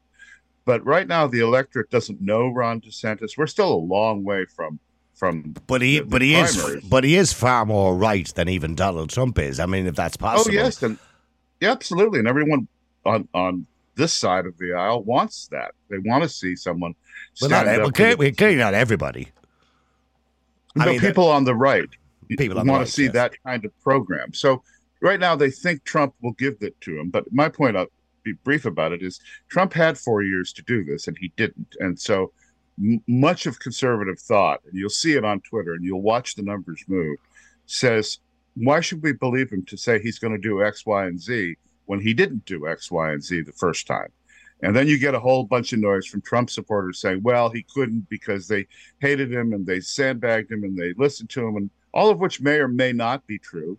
But 0.65 0.85
right 0.85 1.09
now, 1.09 1.27
the 1.27 1.41
electorate 1.41 1.91
doesn't 1.91 2.21
know 2.21 2.49
Ron 2.49 2.81
DeSantis. 2.81 3.37
We're 3.37 3.47
still 3.47 3.73
a 3.73 3.75
long 3.75 4.25
way 4.25 4.45
from 4.45 4.79
from. 5.15 5.55
But 5.67 5.83
he, 5.83 5.99
the, 5.99 6.05
the 6.05 6.11
but 6.11 6.23
he 6.23 6.33
primaries. 6.35 6.59
is, 6.59 6.85
but 6.85 7.05
he 7.05 7.17
is 7.17 7.33
far 7.33 7.67
more 7.67 7.95
right 7.97 8.27
than 8.35 8.49
even 8.49 8.75
Donald 8.75 9.11
Trump 9.11 9.39
is. 9.39 9.61
I 9.61 9.67
mean, 9.67 9.87
if 9.87 9.95
that's 9.97 10.17
possible. 10.17 10.51
Oh 10.51 10.63
yes, 10.63 10.83
and 10.83 10.99
yeah, 11.61 11.73
absolutely. 11.73 12.19
And 12.19 12.29
everyone 12.29 12.69
on 13.05 13.29
on 13.35 13.67
this 14.01 14.15
side 14.15 14.47
of 14.47 14.57
the 14.59 14.73
aisle 14.73 15.03
wants 15.05 15.47
that. 15.49 15.73
They 15.89 15.99
want 15.99 16.23
to 16.23 16.29
see 16.29 16.57
someone. 16.57 16.95
Well, 17.41 17.51
not, 17.51 17.67
well, 17.67 17.91
clearly, 17.91 18.33
clearly, 18.33 18.57
not 18.57 18.75
everybody. 18.75 19.29
I 20.77 20.87
mean, 20.87 21.01
people 21.01 21.29
on 21.29 21.45
the 21.45 21.55
right 21.55 21.89
people 22.37 22.57
want 22.57 22.69
right, 22.69 22.87
to 22.87 22.93
see 22.93 23.05
yes. 23.05 23.13
that 23.13 23.43
kind 23.45 23.65
of 23.65 23.81
program. 23.81 24.33
So 24.33 24.63
right 25.01 25.21
now, 25.21 25.37
they 25.37 25.51
think 25.51 25.85
Trump 25.85 26.15
will 26.23 26.33
give 26.33 26.57
it 26.61 26.81
to 26.83 26.99
him. 26.99 27.11
But 27.11 27.33
my 27.33 27.49
point, 27.49 27.77
I'll 27.77 27.87
be 28.23 28.33
brief 28.33 28.65
about 28.65 28.93
it, 28.93 29.03
is 29.03 29.21
Trump 29.49 29.73
had 29.73 29.99
four 29.99 30.23
years 30.23 30.53
to 30.55 30.63
do 30.63 30.85
this, 30.85 31.09
and 31.09 31.17
he 31.19 31.33
didn't. 31.37 31.77
And 31.81 31.99
so 31.99 32.33
m- 32.79 33.03
much 33.07 33.47
of 33.47 33.59
conservative 33.61 34.19
thought, 34.19 34.61
and 34.65 34.75
you'll 34.75 34.91
see 34.91 35.15
it 35.15 35.25
on 35.25 35.41
Twitter, 35.41 35.75
and 35.75 35.85
you'll 35.85 36.03
watch 36.03 36.35
the 36.35 36.43
numbers 36.43 36.85
move, 36.89 37.19
says, 37.67 38.19
why 38.55 38.81
should 38.81 39.03
we 39.03 39.13
believe 39.13 39.51
him 39.51 39.65
to 39.67 39.77
say 39.77 40.01
he's 40.01 40.19
going 40.19 40.33
to 40.33 40.39
do 40.39 40.63
X, 40.63 40.85
Y, 40.85 41.07
and 41.07 41.21
Z 41.21 41.57
when 41.91 42.01
he 42.01 42.15
didn't 42.15 42.45
do 42.45 42.69
X, 42.69 42.89
Y, 42.89 43.11
and 43.11 43.21
Z 43.21 43.41
the 43.41 43.51
first 43.51 43.89
time. 43.89 44.13
And 44.63 44.77
then 44.77 44.87
you 44.87 44.97
get 44.97 45.17
a 45.17 45.19
whole 45.19 45.43
bunch 45.43 45.73
of 45.73 45.81
noise 45.81 46.07
from 46.07 46.21
Trump 46.21 46.49
supporters 46.49 47.01
saying, 47.01 47.21
well, 47.25 47.51
he 47.51 47.67
couldn't 47.75 48.09
because 48.09 48.47
they 48.47 48.69
hated 49.01 49.33
him 49.33 49.53
and 49.53 49.67
they 49.67 49.81
sandbagged 49.81 50.53
him 50.53 50.63
and 50.63 50.79
they 50.79 50.93
listened 50.97 51.31
to 51.31 51.45
him, 51.45 51.57
and 51.57 51.69
all 51.93 52.09
of 52.09 52.21
which 52.21 52.41
may 52.41 52.59
or 52.61 52.69
may 52.69 52.93
not 52.93 53.27
be 53.27 53.41
true. 53.41 53.77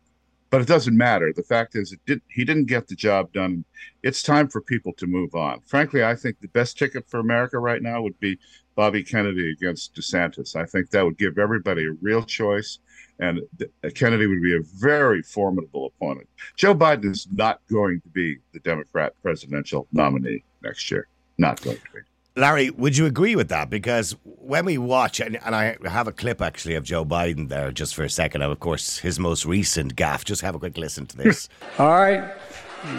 But 0.51 0.61
it 0.61 0.67
doesn't 0.67 0.95
matter. 0.95 1.33
The 1.33 1.43
fact 1.43 1.75
is, 1.75 1.95
did, 2.05 2.21
he 2.27 2.45
didn't 2.45 2.65
get 2.65 2.87
the 2.87 2.95
job 2.95 3.31
done. 3.31 3.63
It's 4.03 4.21
time 4.21 4.49
for 4.49 4.61
people 4.61 4.93
to 4.97 5.07
move 5.07 5.33
on. 5.33 5.61
Frankly, 5.65 6.03
I 6.03 6.13
think 6.13 6.39
the 6.39 6.49
best 6.49 6.77
ticket 6.77 7.09
for 7.09 7.19
America 7.19 7.57
right 7.57 7.81
now 7.81 8.01
would 8.01 8.19
be 8.19 8.37
Bobby 8.75 9.01
Kennedy 9.01 9.51
against 9.51 9.95
DeSantis. 9.95 10.55
I 10.55 10.65
think 10.65 10.89
that 10.89 11.03
would 11.03 11.17
give 11.17 11.37
everybody 11.37 11.85
a 11.85 11.91
real 12.01 12.23
choice 12.23 12.79
and 13.21 13.39
uh, 13.61 13.89
Kennedy 13.95 14.27
would 14.27 14.41
be 14.41 14.55
a 14.55 14.61
very 14.75 15.21
formidable 15.21 15.85
opponent. 15.85 16.27
Joe 16.57 16.75
Biden 16.75 17.11
is 17.11 17.27
not 17.31 17.61
going 17.71 18.01
to 18.01 18.09
be 18.09 18.37
the 18.51 18.59
Democrat 18.59 19.13
presidential 19.21 19.87
nominee 19.93 20.43
next 20.63 20.89
year. 20.91 21.07
Not 21.37 21.61
going 21.61 21.77
to 21.77 21.83
be. 21.93 21.99
Larry, 22.37 22.69
would 22.69 22.95
you 22.95 23.05
agree 23.05 23.35
with 23.35 23.49
that? 23.49 23.69
Because 23.69 24.15
when 24.23 24.63
we 24.63 24.77
watch, 24.77 25.19
and, 25.19 25.37
and, 25.43 25.53
I 25.53 25.75
have 25.83 26.07
a 26.07 26.13
clip 26.13 26.41
actually 26.41 26.75
of 26.75 26.83
Joe 26.85 27.03
Biden 27.03 27.49
there 27.49 27.71
just 27.71 27.93
for 27.93 28.03
a 28.03 28.09
second, 28.09 28.41
of 28.41 28.57
course, 28.59 28.97
his 28.99 29.19
most 29.19 29.45
recent 29.45 29.97
gaffe. 29.97 30.23
Just 30.23 30.41
have 30.41 30.55
a 30.55 30.59
quick 30.59 30.77
listen 30.77 31.05
to 31.07 31.17
this. 31.17 31.49
All 31.77 31.89
right. 31.89 32.33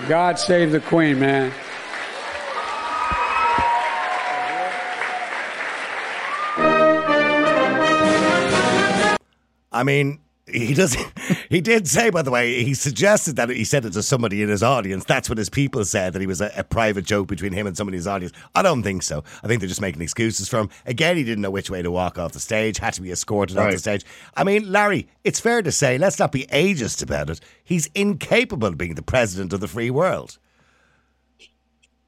God 0.06 0.38
save 0.38 0.70
the 0.70 0.80
Queen, 0.80 1.18
man. 1.18 1.50
I 9.74 9.82
mean, 9.84 10.20
he 10.52 10.74
does. 10.74 10.96
He 11.48 11.60
did 11.60 11.86
say, 11.86 12.10
by 12.10 12.22
the 12.22 12.30
way, 12.30 12.64
he 12.64 12.74
suggested 12.74 13.36
that 13.36 13.50
he 13.50 13.64
said 13.64 13.84
it 13.84 13.92
to 13.92 14.02
somebody 14.02 14.42
in 14.42 14.48
his 14.48 14.62
audience. 14.62 15.04
That's 15.04 15.28
what 15.28 15.38
his 15.38 15.50
people 15.50 15.84
said 15.84 16.12
that 16.12 16.20
he 16.20 16.26
was 16.26 16.40
a, 16.40 16.50
a, 16.56 16.64
private 16.64 17.04
joke 17.04 17.28
between 17.28 17.52
him 17.52 17.66
and 17.66 17.76
somebody 17.76 17.96
in 17.96 18.00
his 18.00 18.06
audience. 18.06 18.32
I 18.54 18.62
don't 18.62 18.82
think 18.82 19.02
so. 19.02 19.22
I 19.42 19.48
think 19.48 19.60
they're 19.60 19.68
just 19.68 19.80
making 19.80 20.00
excuses 20.00 20.48
for 20.48 20.58
him. 20.60 20.70
Again, 20.86 21.16
he 21.16 21.24
didn't 21.24 21.42
know 21.42 21.50
which 21.50 21.70
way 21.70 21.82
to 21.82 21.90
walk 21.90 22.18
off 22.18 22.32
the 22.32 22.40
stage. 22.40 22.78
Had 22.78 22.94
to 22.94 23.02
be 23.02 23.12
escorted 23.12 23.56
right. 23.56 23.66
off 23.66 23.72
the 23.72 23.78
stage. 23.78 24.04
I 24.34 24.44
mean, 24.44 24.72
Larry, 24.72 25.08
it's 25.24 25.40
fair 25.40 25.62
to 25.62 25.72
say, 25.72 25.98
let's 25.98 26.18
not 26.18 26.32
be 26.32 26.46
ageist 26.46 27.02
about 27.02 27.28
it. 27.28 27.40
He's 27.62 27.90
incapable 27.94 28.68
of 28.68 28.78
being 28.78 28.94
the 28.94 29.02
president 29.02 29.52
of 29.52 29.60
the 29.60 29.68
free 29.68 29.90
world. 29.90 30.38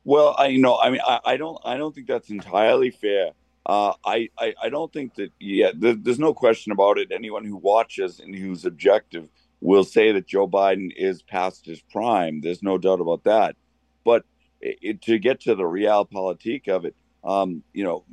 Well, 0.04 0.34
I 0.38 0.46
you 0.46 0.60
know, 0.60 0.78
I 0.78 0.90
mean, 0.90 1.00
I, 1.06 1.20
I 1.24 1.36
don't, 1.36 1.58
I 1.64 1.76
don't 1.76 1.94
think 1.94 2.06
that's 2.06 2.30
entirely 2.30 2.90
fair. 2.90 3.32
Uh, 3.66 3.94
I, 4.04 4.28
I, 4.38 4.54
I 4.64 4.68
don't 4.68 4.92
think 4.92 5.14
that 5.14 5.32
yeah 5.40 5.70
there, 5.74 5.94
there's 5.94 6.18
no 6.18 6.34
question 6.34 6.72
about 6.72 6.98
it. 6.98 7.12
Anyone 7.12 7.44
who 7.44 7.56
watches 7.56 8.20
and 8.20 8.34
who's 8.34 8.64
objective 8.64 9.28
will 9.60 9.84
say 9.84 10.12
that 10.12 10.26
Joe 10.26 10.46
Biden 10.46 10.90
is 10.94 11.22
past 11.22 11.64
his 11.64 11.80
prime. 11.80 12.40
There's 12.42 12.62
no 12.62 12.76
doubt 12.76 13.00
about 13.00 13.24
that. 13.24 13.56
But 14.04 14.24
it, 14.60 15.00
to 15.02 15.18
get 15.18 15.40
to 15.42 15.54
the 15.54 15.62
realpolitik 15.62 16.68
of 16.68 16.84
it, 16.84 16.94
um, 17.22 17.62
you 17.72 17.84
know, 17.84 18.04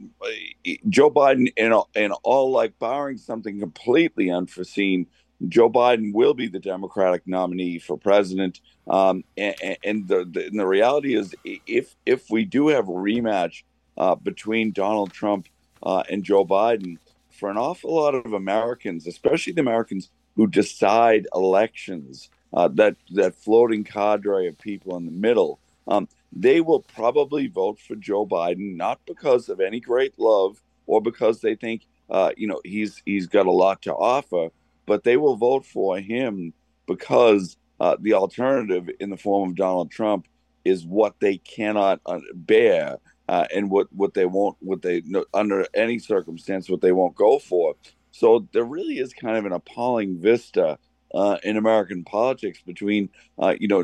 Joe 0.87 1.11
Biden 1.11 1.51
and 1.57 1.73
and 1.95 2.13
all 2.23 2.51
like 2.51 2.79
barring 2.79 3.17
something 3.17 3.59
completely 3.59 4.29
unforeseen 4.29 5.07
Joe 5.47 5.69
Biden 5.69 6.13
will 6.13 6.33
be 6.33 6.47
the 6.47 6.59
Democratic 6.59 7.25
nominee 7.25 7.79
for 7.79 7.97
president. 7.97 8.61
Um, 8.87 9.23
and, 9.37 9.55
and, 9.83 10.07
the, 10.07 10.25
the, 10.29 10.47
and, 10.47 10.59
the, 10.59 10.67
reality 10.67 11.15
is, 11.15 11.33
if 11.43 11.95
if 12.05 12.29
we 12.29 12.45
do 12.45 12.67
have 12.69 12.87
a 12.87 12.91
rematch 12.91 13.63
uh, 14.01 14.15
between 14.15 14.71
Donald 14.71 15.13
Trump 15.13 15.47
uh, 15.83 16.01
and 16.09 16.23
Joe 16.23 16.43
Biden, 16.43 16.97
for 17.29 17.51
an 17.51 17.57
awful 17.57 17.93
lot 17.93 18.15
of 18.15 18.33
Americans, 18.33 19.05
especially 19.05 19.53
the 19.53 19.61
Americans 19.61 20.09
who 20.35 20.47
decide 20.47 21.27
elections, 21.35 22.29
uh, 22.53 22.67
that 22.69 22.95
that 23.11 23.35
floating 23.35 23.83
cadre 23.83 24.47
of 24.47 24.57
people 24.57 24.97
in 24.97 25.05
the 25.05 25.11
middle, 25.11 25.59
um, 25.87 26.07
they 26.33 26.61
will 26.61 26.81
probably 26.81 27.45
vote 27.45 27.79
for 27.79 27.95
Joe 27.95 28.25
Biden 28.25 28.75
not 28.75 28.99
because 29.05 29.49
of 29.49 29.59
any 29.59 29.79
great 29.79 30.17
love 30.17 30.59
or 30.87 30.99
because 30.99 31.41
they 31.41 31.55
think 31.55 31.85
uh, 32.09 32.31
you 32.35 32.47
know 32.47 32.59
he's 32.65 33.03
he's 33.05 33.27
got 33.27 33.45
a 33.45 33.51
lot 33.51 33.83
to 33.83 33.93
offer, 33.93 34.49
but 34.87 35.03
they 35.03 35.15
will 35.15 35.35
vote 35.35 35.63
for 35.63 35.99
him 35.99 36.53
because 36.87 37.55
uh, 37.79 37.97
the 37.99 38.13
alternative 38.13 38.89
in 38.99 39.11
the 39.11 39.17
form 39.17 39.51
of 39.51 39.55
Donald 39.55 39.91
Trump 39.91 40.27
is 40.65 40.87
what 40.87 41.19
they 41.19 41.37
cannot 41.37 42.01
uh, 42.07 42.19
bear 42.33 42.97
uh, 43.31 43.47
and 43.55 43.71
what 43.71 43.87
what 43.93 44.13
they 44.13 44.25
won't 44.25 44.57
what 44.59 44.81
they 44.81 45.01
under 45.33 45.65
any 45.73 45.97
circumstance 45.97 46.69
what 46.69 46.81
they 46.81 46.91
won't 46.91 47.15
go 47.15 47.39
for. 47.39 47.75
So 48.11 48.45
there 48.51 48.65
really 48.65 48.99
is 48.99 49.13
kind 49.13 49.37
of 49.37 49.45
an 49.45 49.53
appalling 49.53 50.19
vista 50.19 50.77
uh, 51.15 51.37
in 51.41 51.55
American 51.55 52.03
politics 52.03 52.59
between 52.61 53.09
uh, 53.39 53.55
you 53.57 53.69
know 53.69 53.83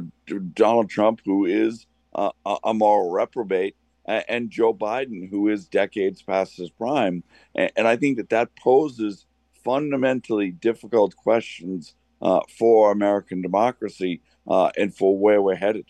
Donald 0.54 0.89
Trump 0.89 1.22
who 1.24 1.46
is 1.46 1.88
uh, 2.13 2.32
a 2.66 2.74
moral 2.74 3.10
reprobate 3.10 3.77
and 4.06 4.50
Joe 4.50 4.74
Biden 4.74 5.30
who 5.30 5.48
is 5.48 5.66
decades 5.66 6.22
past 6.22 6.58
his 6.58 6.70
prime, 6.70 7.24
and, 7.56 7.72
and 7.77 7.88
I 7.88 7.96
think 7.96 8.18
that 8.18 8.30
that 8.30 8.54
poses 8.58 9.25
fundamentally 9.63 10.51
difficult 10.51 11.16
questions 11.16 11.96
uh, 12.22 12.42
for 12.60 12.92
American 12.92 13.42
democracy 13.42 14.22
uh, 14.46 14.72
and 14.77 14.94
for 14.94 15.18
where 15.18 15.42
we're 15.42 15.56
headed. 15.56 15.86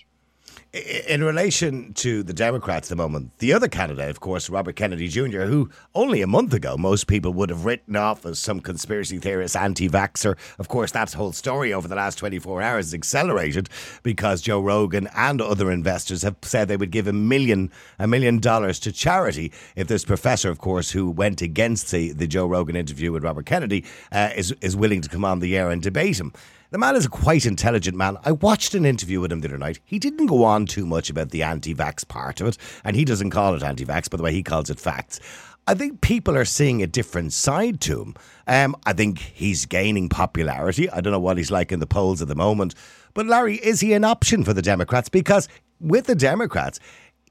In 0.74 1.24
relation 1.24 1.94
to 1.96 2.24
the 2.24 2.34
Democrats 2.34 2.88
at 2.88 2.90
the 2.90 3.02
moment, 3.02 3.38
the 3.40 3.54
other 3.54 3.68
candidate, 3.68 4.10
of 4.10 4.20
course, 4.20 4.50
Robert 4.50 4.76
Kennedy 4.76 5.08
Jr., 5.08 5.44
who 5.44 5.70
only 5.96 6.22
a 6.22 6.28
month 6.28 6.54
ago 6.54 6.78
most 6.78 7.08
people 7.08 7.34
would 7.34 7.50
have 7.50 7.66
written 7.66 7.96
off 7.96 8.26
as 8.26 8.38
some 8.38 8.60
conspiracy 8.60 9.18
theorist, 9.18 9.56
anti 9.56 9.90
vaxxer. 9.90 10.38
Of 10.60 10.68
course, 10.68 10.92
that 10.92 11.14
whole 11.14 11.32
story 11.32 11.74
over 11.74 11.88
the 11.88 11.96
last 11.96 12.18
24 12.18 12.62
hours 12.62 12.86
has 12.88 12.94
accelerated 12.94 13.70
because 14.04 14.42
Joe 14.42 14.60
Rogan 14.62 15.08
and 15.16 15.42
other 15.42 15.72
investors 15.72 16.22
have 16.22 16.36
said 16.42 16.68
they 16.68 16.78
would 16.78 16.92
give 16.92 17.08
a 17.08 17.14
million, 17.14 17.72
a 17.98 18.08
million 18.08 18.40
dollars 18.40 18.80
to 18.80 18.92
charity 18.92 19.52
if 19.76 19.88
this 19.88 20.06
professor, 20.06 20.50
of 20.50 20.60
course, 20.60 20.92
who 20.92 21.10
went 21.10 21.42
against 21.42 21.92
the, 21.92 22.12
the 22.12 22.28
Joe 22.28 22.46
Rogan 22.46 22.76
interview 22.76 23.12
with 23.12 23.24
Robert 23.24 23.46
Kennedy, 23.46 23.84
uh, 24.12 24.30
is, 24.36 24.54
is 24.62 24.76
willing 24.76 25.02
to 25.02 25.10
come 25.10 25.26
on 25.26 25.40
the 25.40 25.58
air 25.58 25.70
and 25.70 25.82
debate 25.82 26.20
him. 26.20 26.34
The 26.69 26.77
man 26.77 26.97
is 26.97 27.05
a 27.05 27.09
quite 27.09 27.45
intelligent 27.45 27.95
man. 27.95 28.17
I 28.25 28.33
watched 28.33 28.75
an 28.75 28.86
interview 28.86 29.21
with 29.21 29.31
him 29.31 29.39
the 29.39 29.47
other 29.47 29.57
night. 29.57 29.79
He 29.86 30.00
didn't 30.00 30.25
go 30.25 30.43
on 30.43 30.65
too 30.65 30.86
much 30.86 31.09
about 31.09 31.29
the 31.29 31.41
anti 31.41 31.74
vax 31.74 32.05
part 32.05 32.41
of 32.41 32.47
it, 32.47 32.57
and 32.83 32.93
he 32.93 33.05
doesn't 33.05 33.29
call 33.29 33.55
it 33.55 33.63
anti 33.63 33.86
vax, 33.86 34.09
by 34.09 34.17
the 34.17 34.24
way, 34.24 34.33
he 34.33 34.43
calls 34.43 34.69
it 34.69 34.77
facts. 34.77 35.21
I 35.65 35.75
think 35.75 36.01
people 36.01 36.36
are 36.36 36.43
seeing 36.43 36.83
a 36.83 36.88
different 36.88 37.31
side 37.31 37.79
to 37.81 38.01
him. 38.01 38.15
Um, 38.47 38.75
I 38.86 38.91
think 38.91 39.19
he's 39.19 39.65
gaining 39.65 40.09
popularity. 40.09 40.89
I 40.89 41.00
don't 41.00 41.13
know 41.13 41.19
what 41.19 41.38
he's 41.38 41.51
like 41.51 41.71
in 41.71 41.79
the 41.79 41.88
polls 41.88 42.21
at 42.21 42.27
the 42.27 42.36
moment. 42.36 42.75
But, 43.13 43.27
Larry, 43.27 43.55
is 43.55 43.79
he 43.79 43.93
an 43.93 44.03
option 44.03 44.43
for 44.43 44.53
the 44.53 44.62
Democrats? 44.62 45.07
Because 45.07 45.47
with 45.79 46.05
the 46.05 46.15
Democrats, 46.15 46.79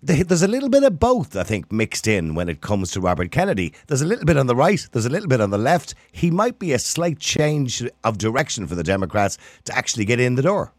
there's 0.02 0.42
a 0.42 0.48
little 0.48 0.68
bit 0.68 0.82
of 0.82 0.98
both, 1.00 1.36
I 1.36 1.42
think, 1.42 1.72
mixed 1.72 2.06
in 2.06 2.34
when 2.34 2.48
it 2.48 2.60
comes 2.60 2.90
to 2.92 3.00
Robert 3.00 3.30
Kennedy. 3.30 3.72
There's 3.86 4.02
a 4.02 4.06
little 4.06 4.24
bit 4.24 4.36
on 4.36 4.46
the 4.46 4.56
right, 4.56 4.86
there's 4.92 5.06
a 5.06 5.10
little 5.10 5.28
bit 5.28 5.40
on 5.40 5.50
the 5.50 5.58
left. 5.58 5.94
He 6.12 6.30
might 6.30 6.58
be 6.58 6.72
a 6.72 6.78
slight 6.78 7.18
change 7.18 7.82
of 8.04 8.18
direction 8.18 8.66
for 8.66 8.74
the 8.74 8.82
Democrats 8.82 9.38
to 9.64 9.76
actually 9.76 10.04
get 10.04 10.20
in 10.20 10.34
the 10.34 10.42
door. 10.42 10.72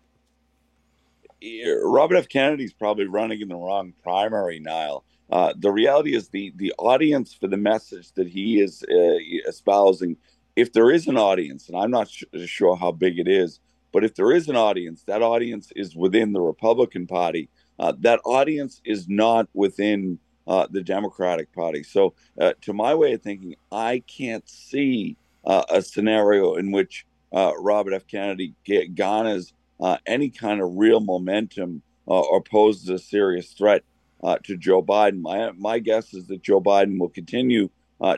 Robert 1.84 2.16
F. 2.16 2.30
Kennedy's 2.30 2.74
probably 2.74 3.06
running 3.06 3.42
in 3.42 3.48
the 3.48 3.56
wrong 3.56 3.94
primary, 4.04 4.60
Niall. 4.60 5.04
Uh, 5.30 5.54
the 5.58 5.72
reality 5.72 6.16
is 6.16 6.30
the 6.30 6.54
the 6.56 6.74
audience 6.78 7.34
for 7.34 7.48
the 7.48 7.58
message 7.58 8.12
that 8.14 8.28
he 8.28 8.62
is 8.62 8.84
uh, 8.84 9.48
espousing, 9.48 10.16
if 10.56 10.72
there 10.72 10.90
is 10.90 11.08
an 11.08 11.18
audience, 11.18 11.68
and 11.68 11.78
I'm 11.78 11.92
not 11.92 12.10
sh- 12.10 12.24
sure 12.46 12.76
how 12.78 12.92
big 12.92 13.20
it 13.20 13.28
is, 13.28 13.60
but 13.92 14.06
if 14.06 14.16
there 14.16 14.32
is 14.32 14.48
an 14.48 14.56
audience, 14.56 15.04
that 15.04 15.22
audience 15.22 15.72
is 15.76 15.96
within 15.96 16.32
the 16.32 16.42
Republican 16.42 17.08
Party 17.08 17.50
uh, 17.80 17.94
that 18.00 18.20
audience 18.26 18.82
is 18.86 19.08
not 19.08 19.48
within 19.54 20.20
uh, 20.48 20.68
the 20.72 20.82
Democratic 20.82 21.54
Party. 21.54 21.84
So, 21.84 22.14
uh, 22.40 22.54
to 22.62 22.74
my 22.74 22.96
way 22.96 23.14
of 23.14 23.22
thinking, 23.22 23.56
I 23.72 24.02
can't 24.08 24.48
see 24.50 25.18
uh, 25.46 25.64
a 25.70 25.82
scenario 25.82 26.56
in 26.56 26.72
which 26.72 27.06
uh, 27.34 27.52
Robert 27.60 27.94
F. 27.94 28.08
Kennedy 28.08 28.54
get, 28.64 28.88
any 30.06 30.30
kind 30.30 30.62
of 30.62 30.76
real 30.76 31.00
momentum 31.00 31.82
or 32.06 32.42
poses 32.42 32.88
a 32.88 32.98
serious 32.98 33.52
threat 33.52 33.84
to 34.44 34.56
Joe 34.56 34.82
Biden. 34.82 35.22
My 35.22 35.52
my 35.52 35.80
guess 35.80 36.14
is 36.14 36.28
that 36.28 36.42
Joe 36.42 36.62
Biden 36.62 36.98
will 36.98 37.10
continue 37.10 37.70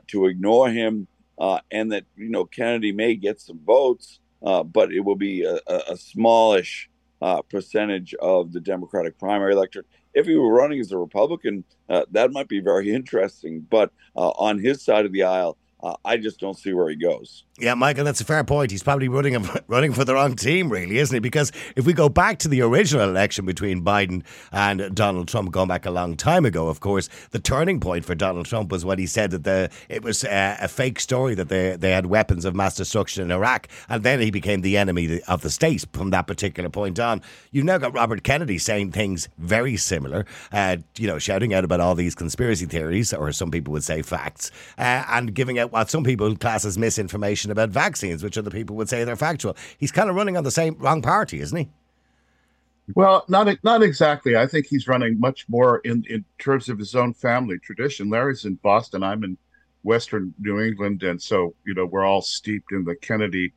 to 0.08 0.28
ignore 0.28 0.70
him, 0.70 1.08
and 1.40 1.92
that 1.92 2.06
you 2.16 2.30
know 2.30 2.46
Kennedy 2.46 2.92
may 2.92 3.16
get 3.16 3.42
some 3.42 3.60
votes, 3.66 4.20
but 4.42 4.94
it 4.94 5.00
will 5.00 5.16
be 5.16 5.42
a, 5.42 5.60
a, 5.68 5.94
a 5.94 5.98
smallish 5.98 6.90
uh, 7.22 7.42
percentage 7.44 8.14
of 8.16 8.54
the 8.54 8.60
Democratic 8.60 9.18
primary 9.18 9.54
electorate. 9.54 9.88
If 10.14 10.26
he 10.26 10.36
were 10.36 10.52
running 10.52 10.80
as 10.80 10.92
a 10.92 10.98
Republican, 10.98 11.64
uh, 11.90 12.06
that 12.12 12.32
might 12.32 12.48
be 12.48 12.60
very 12.60 12.92
interesting. 12.94 13.62
But 13.70 13.92
uh, 14.16 14.30
on 14.30 14.60
his 14.60 14.84
side 14.84 15.06
of 15.06 15.12
the 15.12 15.24
aisle, 15.24 15.58
uh, 15.82 15.96
I 16.04 16.18
just 16.18 16.40
don't 16.40 16.58
see 16.58 16.74
where 16.74 16.90
he 16.90 16.96
goes. 16.96 17.46
Yeah, 17.62 17.74
Michael, 17.74 18.06
that's 18.06 18.22
a 18.22 18.26
fair 18.26 18.46
point. 18.46 18.72
He's 18.72 18.84
probably 18.84 19.10
running 19.10 19.46
running 19.68 19.92
for 19.92 20.06
the 20.06 20.14
wrong 20.14 20.36
team, 20.36 20.70
really, 20.70 20.98
isn't 20.98 21.14
he? 21.14 21.20
Because 21.20 21.52
if 21.76 21.86
we 21.86 21.92
go 21.92 22.08
back 22.08 22.40
to 22.40 22.48
the 22.48 22.62
original 22.62 23.10
election 23.10 23.46
between 23.46 23.84
Biden 23.84 24.24
and 24.54 24.96
Donald 24.96 25.28
Trump, 25.28 25.52
going 25.52 25.68
back 25.68 25.86
a 25.86 25.92
long 25.92 26.16
time 26.16 26.46
ago, 26.46 26.70
of 26.70 26.80
course, 26.80 27.10
the 27.32 27.40
turning 27.40 27.82
point 27.82 28.06
for 28.06 28.16
Donald 28.16 28.46
Trump 28.46 28.72
was 28.72 28.86
when 28.86 28.98
he 28.98 29.06
said 29.06 29.32
that 29.32 29.44
the 29.44 29.70
it 29.90 30.04
was 30.04 30.24
a, 30.24 30.58
a 30.62 30.68
fake 30.70 31.02
story 31.02 31.36
that 31.36 31.50
they 31.50 31.76
they 31.76 31.92
had 31.92 32.06
weapons 32.06 32.46
of 32.46 32.56
mass 32.56 32.76
destruction 32.76 33.24
in 33.24 33.32
Iraq, 33.32 33.68
and 33.90 34.04
then 34.04 34.22
he 34.22 34.32
became 34.32 34.62
the 34.62 34.78
enemy 34.78 35.20
of 35.28 35.42
the 35.42 35.50
state 35.50 35.86
from 35.92 36.12
that 36.12 36.28
particular 36.28 36.70
point 36.70 36.98
on. 36.98 37.22
You've 37.52 37.66
now 37.66 37.78
got 37.78 37.94
Robert 37.94 38.24
Kennedy 38.24 38.58
saying 38.58 38.94
things 38.94 39.28
very 39.38 39.76
similar, 39.76 40.26
uh, 40.54 40.78
you 40.98 41.08
know, 41.08 41.20
shouting 41.20 41.54
out 41.54 41.66
about 41.66 41.82
all 41.82 41.96
these 41.96 42.16
conspiracy 42.16 42.68
theories, 42.68 43.14
or 43.14 43.34
some 43.34 43.52
people 43.52 43.74
would 43.74 43.84
say 43.84 44.02
facts, 44.02 44.50
uh, 44.78 45.04
and 45.10 45.34
giving 45.34 45.60
out 45.60 45.74
what 45.74 45.90
some 45.90 46.06
people 46.06 46.34
class 46.38 46.64
as 46.64 46.78
misinformation 46.78 47.49
about 47.52 47.70
vaccines, 47.70 48.24
which 48.24 48.38
other 48.38 48.50
people 48.50 48.76
would 48.76 48.90
say 48.90 49.04
they're 49.04 49.16
factual. 49.16 49.56
He's 49.78 49.92
kind 49.92 50.10
of 50.10 50.16
running 50.16 50.38
on 50.38 50.44
the 50.44 50.52
same 50.52 50.76
wrong 50.78 51.02
party, 51.02 51.40
isn't 51.40 51.58
he? 51.58 51.70
Well, 52.96 53.24
not 53.28 53.48
not 53.64 53.84
exactly. 53.84 54.36
I 54.36 54.48
think 54.48 54.66
he's 54.66 54.88
running 54.88 55.20
much 55.20 55.48
more 55.48 55.80
in 55.80 56.04
in 56.10 56.26
terms 56.40 56.70
of 56.70 56.80
his 56.80 56.96
own 56.96 57.14
family 57.14 57.60
tradition. 57.60 58.10
Larry's 58.10 58.46
in 58.46 58.56
Boston. 58.56 59.04
I'm 59.04 59.24
in 59.24 59.38
Western 59.84 60.34
New 60.40 60.60
England, 60.60 61.04
and 61.04 61.22
so 61.22 61.54
you 61.66 61.76
know 61.76 61.86
we're 61.86 62.06
all 62.06 62.22
steeped 62.22 62.72
in 62.72 62.84
the 62.84 62.96
Kennedy 62.96 63.54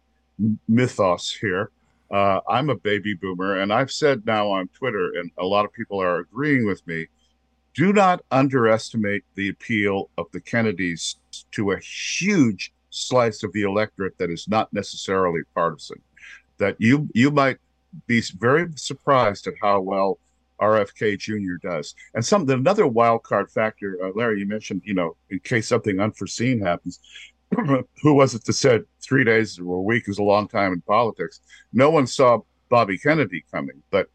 mythos 0.69 1.35
here. 1.35 1.71
Uh, 2.11 2.41
I'm 2.47 2.69
a 2.69 2.77
baby 2.77 3.15
boomer, 3.15 3.61
and 3.61 3.73
I've 3.73 3.91
said 3.91 4.27
now 4.27 4.51
on 4.51 4.69
Twitter, 4.69 5.13
and 5.15 5.31
a 5.39 5.47
lot 5.47 5.65
of 5.65 5.73
people 5.73 6.01
are 6.03 6.19
agreeing 6.19 6.67
with 6.67 6.87
me 6.87 7.07
do 7.75 7.93
not 7.93 8.23
underestimate 8.31 9.25
the 9.35 9.49
appeal 9.49 10.11
of 10.19 10.27
the 10.33 10.41
Kennedys 10.41 11.17
to 11.53 11.73
a 11.73 11.79
huge 11.79 12.73
slice 12.93 13.43
of 13.43 13.53
the 13.53 13.63
electorate 13.63 14.17
that 14.19 14.31
is 14.31 14.47
not 14.49 14.73
necessarily 14.73 15.41
partisan. 15.55 16.01
That 16.59 16.77
you 16.79 17.09
you 17.15 17.31
might 17.31 17.59
be 18.07 18.23
very 18.39 18.69
surprised 18.77 19.47
at 19.47 19.55
how 19.61 19.81
well 19.81 20.19
RFK 20.61 21.19
Jr. 21.19 21.67
does. 21.67 21.95
And 22.15 22.25
some 22.25 22.49
another 22.49 22.87
wild 22.87 23.25
card 23.25 23.51
factor, 23.51 23.99
uh, 24.03 24.13
Larry, 24.15 24.41
you 24.41 24.47
mentioned, 24.47 24.83
you 24.85 24.95
know, 24.95 25.17
in 25.31 25.41
case 25.41 25.67
something 25.67 25.99
unforeseen 25.99 26.61
happens. 26.61 27.01
who 28.03 28.15
was 28.15 28.35
it 28.35 28.45
that 28.45 28.53
said 28.55 28.85
three 29.01 29.25
days 29.25 29.59
or 29.59 29.77
a 29.77 29.83
week 29.83 30.09
is 30.09 30.19
a 30.19 30.23
long 30.23 30.49
time 30.49 30.73
in 30.73 30.81
politics? 30.83 31.41
No 31.73 31.91
one 31.91 32.07
saw 32.07 32.39
Bobby 32.71 32.97
Kennedy 32.97 33.45
coming, 33.53 33.83
but 33.91 34.09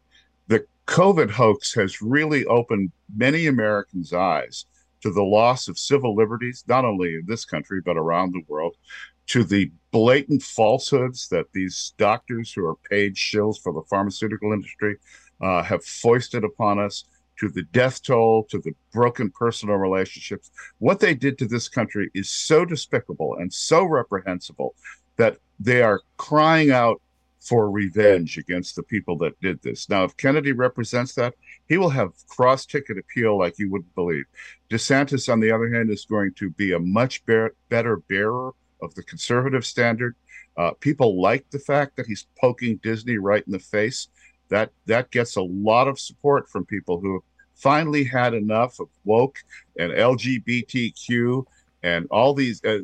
the 0.48 0.66
COVID 0.86 1.30
hoax 1.30 1.72
has 1.74 2.02
really 2.02 2.44
opened 2.46 2.90
many 3.14 3.46
Americans' 3.46 4.12
eyes 4.12 4.64
to 5.02 5.12
the 5.12 5.22
loss 5.22 5.68
of 5.68 5.78
civil 5.78 6.14
liberties, 6.14 6.64
not 6.68 6.84
only 6.84 7.14
in 7.14 7.24
this 7.26 7.44
country, 7.44 7.80
but 7.84 7.96
around 7.96 8.32
the 8.32 8.42
world, 8.48 8.76
to 9.28 9.44
the 9.44 9.70
blatant 9.90 10.42
falsehoods 10.42 11.28
that 11.28 11.46
these 11.52 11.92
doctors 11.98 12.52
who 12.52 12.64
are 12.64 12.76
paid 12.90 13.14
shills 13.14 13.60
for 13.62 13.72
the 13.72 13.82
pharmaceutical 13.88 14.52
industry 14.52 14.96
uh, 15.40 15.62
have 15.62 15.84
foisted 15.84 16.44
upon 16.44 16.78
us, 16.78 17.04
to 17.38 17.48
the 17.48 17.62
death 17.62 18.02
toll, 18.02 18.44
to 18.50 18.58
the 18.58 18.74
broken 18.92 19.30
personal 19.30 19.76
relationships. 19.76 20.50
What 20.78 20.98
they 20.98 21.14
did 21.14 21.38
to 21.38 21.46
this 21.46 21.68
country 21.68 22.10
is 22.12 22.28
so 22.28 22.64
despicable 22.64 23.36
and 23.38 23.52
so 23.52 23.84
reprehensible 23.84 24.74
that 25.18 25.36
they 25.60 25.82
are 25.82 26.00
crying 26.16 26.70
out 26.70 27.00
for 27.40 27.70
revenge 27.70 28.36
against 28.36 28.76
the 28.76 28.82
people 28.82 29.16
that 29.18 29.40
did 29.40 29.62
this. 29.62 29.88
Now, 29.88 30.04
if 30.04 30.16
Kennedy 30.16 30.52
represents 30.52 31.14
that, 31.14 31.34
he 31.68 31.78
will 31.78 31.90
have 31.90 32.12
cross 32.26 32.66
ticket 32.66 32.98
appeal 32.98 33.38
like 33.38 33.58
you 33.58 33.70
wouldn't 33.70 33.94
believe. 33.94 34.24
DeSantis, 34.70 35.32
on 35.32 35.40
the 35.40 35.50
other 35.50 35.72
hand, 35.72 35.90
is 35.90 36.04
going 36.04 36.34
to 36.34 36.50
be 36.50 36.72
a 36.72 36.78
much 36.78 37.24
better 37.24 37.96
bearer 38.08 38.52
of 38.82 38.94
the 38.94 39.02
conservative 39.02 39.64
standard. 39.64 40.16
Uh, 40.56 40.72
people 40.80 41.20
like 41.20 41.48
the 41.50 41.58
fact 41.58 41.96
that 41.96 42.06
he's 42.06 42.26
poking 42.40 42.80
Disney 42.82 43.18
right 43.18 43.44
in 43.46 43.52
the 43.52 43.58
face. 43.58 44.08
That 44.48 44.70
that 44.86 45.10
gets 45.10 45.36
a 45.36 45.42
lot 45.42 45.88
of 45.88 46.00
support 46.00 46.48
from 46.48 46.64
people 46.64 47.00
who 47.00 47.22
finally 47.54 48.02
had 48.02 48.34
enough 48.34 48.80
of 48.80 48.88
woke 49.04 49.38
and 49.78 49.92
LGBTQ 49.92 51.44
and 51.82 52.06
all 52.10 52.34
these. 52.34 52.64
Uh, 52.64 52.78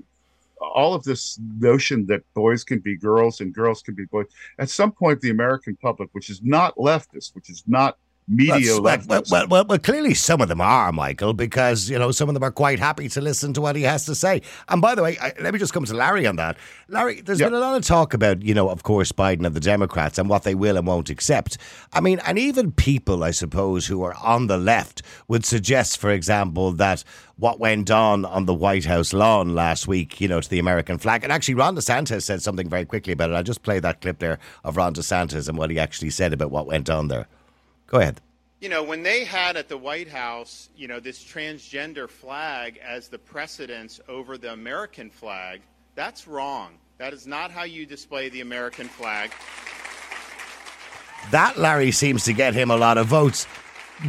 all 0.61 0.94
of 0.94 1.04
this 1.04 1.38
notion 1.58 2.06
that 2.06 2.23
boys 2.34 2.64
can 2.64 2.78
be 2.78 2.96
girls 2.96 3.40
and 3.40 3.54
girls 3.54 3.82
can 3.82 3.94
be 3.94 4.04
boys. 4.06 4.26
At 4.58 4.70
some 4.70 4.92
point, 4.92 5.20
the 5.20 5.30
American 5.30 5.76
public, 5.76 6.08
which 6.12 6.30
is 6.30 6.42
not 6.42 6.76
leftist, 6.76 7.34
which 7.34 7.50
is 7.50 7.64
not 7.66 7.99
media 8.26 8.81
well, 8.81 8.99
well, 9.07 9.23
well, 9.31 9.47
well, 9.49 9.64
well, 9.66 9.78
clearly 9.78 10.14
some 10.14 10.40
of 10.40 10.49
them 10.49 10.61
are, 10.61 10.93
Michael, 10.93 11.35
because, 11.35 11.90
you 11.90 11.99
know, 11.99 12.11
some 12.11 12.28
of 12.28 12.35
them 12.35 12.43
are 12.43 12.50
quite 12.50 12.78
happy 12.78 13.09
to 13.11 13.21
listen 13.21 13.52
to 13.52 13.61
what 13.61 13.76
he 13.76 13.83
has 13.83 14.07
to 14.07 14.14
say. 14.14 14.40
And 14.69 14.81
by 14.81 14.95
the 14.95 15.02
way, 15.02 15.19
I, 15.21 15.33
let 15.40 15.52
me 15.52 15.59
just 15.59 15.75
come 15.75 15.85
to 15.85 15.95
Larry 15.95 16.26
on 16.26 16.37
that. 16.37 16.57
Larry, 16.88 17.21
there's 17.21 17.40
yep. 17.40 17.50
been 17.50 17.57
a 17.57 17.61
lot 17.61 17.76
of 17.76 17.85
talk 17.85 18.14
about, 18.14 18.43
you 18.43 18.54
know, 18.54 18.71
of 18.71 18.83
course, 18.83 19.12
Biden 19.12 19.45
and 19.45 19.54
the 19.54 19.61
Democrats 19.61 20.19
and 20.19 20.28
what 20.28 20.45
they 20.45 20.54
will 20.54 20.76
and 20.76 20.87
won't 20.87 21.11
accept. 21.11 21.59
I 21.93 22.00
mean, 22.00 22.21
and 22.26 22.38
even 22.38 22.73
people, 22.73 23.23
I 23.23 23.31
suppose, 23.31 23.87
who 23.87 24.02
are 24.02 24.14
on 24.23 24.47
the 24.47 24.59
left 24.59 25.02
would 25.28 25.45
suggest, 25.45 25.99
for 25.99 26.11
example, 26.11 26.73
that 26.73 27.04
what 27.37 27.61
went 27.61 27.90
on 27.90 28.25
on 28.25 28.47
the 28.47 28.54
White 28.54 28.87
House 28.87 29.12
lawn 29.12 29.54
last 29.54 29.87
week, 29.87 30.21
you 30.21 30.28
know, 30.28 30.40
to 30.40 30.49
the 30.49 30.59
American 30.59 30.99
flag. 30.99 31.25
And 31.25 31.33
actually, 31.33 31.54
Ron 31.54 31.76
DeSantis 31.76 32.23
said 32.23 32.43
something 32.43 32.71
very 32.71 32.87
quickly 32.87 33.12
about 33.12 33.31
it. 33.31 33.35
I'll 33.35 33.43
just 33.43 33.62
play 33.62 33.81
that 33.81 34.00
clip 34.00 34.19
there 34.19 34.38
of 34.62 34.76
Ron 34.78 34.95
DeSantis 34.95 35.49
and 35.49 35.59
what 35.59 35.71
he 35.71 35.78
actually 35.78 36.11
said 36.11 36.33
about 36.33 36.50
what 36.50 36.66
went 36.66 36.88
on 36.88 37.09
there. 37.09 37.26
Go 37.94 38.00
ahead. 38.00 38.20
You 38.60 38.68
know, 38.70 38.82
when 38.82 39.04
they 39.04 39.22
had 39.24 39.56
at 39.56 39.68
the 39.68 39.78
White 39.78 40.08
House, 40.08 40.68
you 40.76 40.88
know, 40.88 40.98
this 40.98 41.22
transgender 41.22 42.10
flag 42.10 42.80
as 42.84 43.06
the 43.06 43.20
precedence 43.20 44.00
over 44.08 44.36
the 44.36 44.52
American 44.52 45.10
flag, 45.10 45.60
that's 45.94 46.26
wrong. 46.26 46.72
That 46.98 47.12
is 47.12 47.24
not 47.24 47.52
how 47.52 47.62
you 47.62 47.86
display 47.86 48.30
the 48.30 48.40
American 48.40 48.88
flag. 48.88 49.30
That, 51.30 51.56
Larry, 51.56 51.92
seems 51.92 52.24
to 52.24 52.32
get 52.32 52.52
him 52.52 52.68
a 52.68 52.76
lot 52.76 52.98
of 52.98 53.06
votes. 53.06 53.46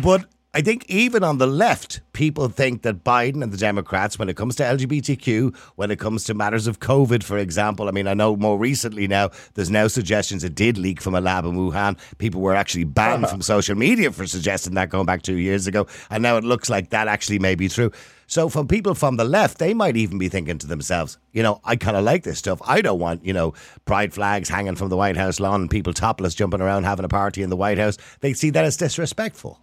But 0.02 0.26
I 0.56 0.62
think 0.62 0.86
even 0.88 1.22
on 1.22 1.38
the 1.38 1.48
left, 1.48 2.00
people 2.14 2.48
think 2.48 2.84
that 2.84 3.04
Biden 3.04 3.44
and 3.44 3.52
the 3.52 3.58
Democrats, 3.58 4.18
when 4.18 4.30
it 4.30 4.38
comes 4.38 4.56
to 4.56 4.64
LGBTQ, 4.64 5.54
when 5.76 5.92
it 5.92 6.00
comes 6.00 6.24
to 6.24 6.34
matters 6.34 6.66
of 6.66 6.80
COVID, 6.80 7.24
for 7.24 7.38
example, 7.38 7.90
I 7.90 7.92
mean, 7.92 8.08
I 8.08 8.14
know 8.14 8.38
more 8.38 8.58
recently 8.58 9.06
now, 9.06 9.32
there's 9.56 9.70
now 9.70 9.90
suggestions 9.90 10.46
it 10.46 10.56
did 10.56 10.78
leak 10.78 11.02
from 11.02 11.14
a 11.14 11.20
lab 11.20 11.44
in 11.44 11.58
Wuhan. 11.58 12.00
People 12.20 12.40
were 12.40 12.56
actually 12.56 12.86
banned 12.86 13.26
uh-huh. 13.26 13.34
from 13.34 13.42
social 13.42 13.76
media 13.76 14.14
for 14.14 14.26
suggesting 14.26 14.76
that 14.76 14.90
going 14.90 15.06
back 15.06 15.24
two 15.24 15.36
years 15.36 15.68
ago. 15.68 15.88
And 16.10 16.24
now 16.24 16.38
it 16.38 16.46
looks 16.46 16.70
like 16.70 16.92
that 16.92 17.10
actually 17.10 17.40
may 17.40 17.56
be 17.56 17.68
true. 17.68 17.92
So, 18.28 18.48
from 18.48 18.70
people 18.70 18.96
from 18.96 19.18
the 19.18 19.26
left, 19.26 19.58
they 19.58 19.74
might 19.74 19.98
even 19.98 20.18
be 20.18 20.30
thinking 20.30 20.58
to 20.60 20.68
themselves, 20.68 21.18
you 21.34 21.44
know, 21.44 21.60
I 21.66 21.76
kind 21.76 21.98
of 21.98 22.06
like 22.06 22.24
this 22.24 22.40
stuff. 22.40 22.62
I 22.66 22.80
don't 22.80 22.98
want, 22.98 23.26
you 23.26 23.34
know, 23.34 23.54
pride 23.84 24.14
flags 24.14 24.48
hanging 24.48 24.78
from 24.78 24.88
the 24.88 24.96
White 24.96 25.18
House 25.18 25.42
lawn 25.42 25.62
and 25.62 25.70
people 25.70 25.92
topless 25.92 26.34
jumping 26.34 26.62
around 26.62 26.86
having 26.86 27.04
a 27.04 27.10
party 27.10 27.44
in 27.44 27.50
the 27.50 27.58
White 27.58 27.78
House. 27.78 27.98
They 28.22 28.32
see 28.32 28.52
that 28.52 28.64
as 28.64 28.78
disrespectful. 28.78 29.60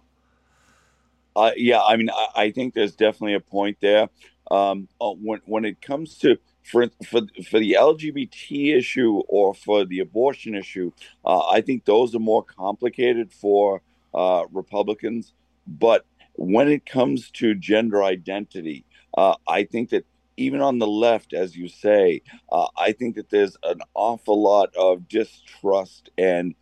Uh, 1.35 1.51
yeah, 1.55 1.81
I 1.81 1.95
mean, 1.95 2.09
I, 2.09 2.27
I, 2.35 2.51
think 2.51 2.73
there's 2.73 2.95
definitely 2.95 3.33
a 3.33 3.39
point 3.39 3.77
there. 3.81 4.09
Um, 4.51 4.87
uh, 5.01 5.11
when 5.11 5.39
when 5.45 5.65
it 5.65 5.81
comes 5.81 6.17
to 6.19 6.37
for 6.63 6.87
for 7.05 7.21
for 7.49 7.59
the 7.59 7.75
LGBT 7.79 8.77
issue 8.77 9.21
or 9.27 9.55
for 9.55 9.85
the 9.85 9.99
abortion 9.99 10.53
issue, 10.53 10.91
uh, 11.25 11.47
I 11.47 11.61
think 11.61 11.85
those 11.85 12.13
are 12.13 12.19
more 12.19 12.43
complicated 12.43 13.31
for 13.31 13.81
uh, 14.13 14.43
Republicans. 14.51 15.33
But 15.65 16.05
when 16.33 16.67
it 16.67 16.85
comes 16.85 17.31
to 17.31 17.55
gender 17.55 18.03
identity, 18.03 18.85
uh, 19.17 19.35
I 19.47 19.63
think 19.63 19.89
that 19.89 20.05
even 20.37 20.61
on 20.61 20.77
the 20.79 20.87
left, 20.87 21.33
as 21.33 21.55
you 21.55 21.67
say, 21.67 22.21
uh, 22.51 22.67
I 22.77 22.91
think 22.91 23.15
that 23.15 23.29
there's 23.29 23.55
an 23.63 23.79
awful 23.93 24.41
lot 24.41 24.75
of 24.75 25.07
distrust 25.07 26.09
and, 26.17 26.55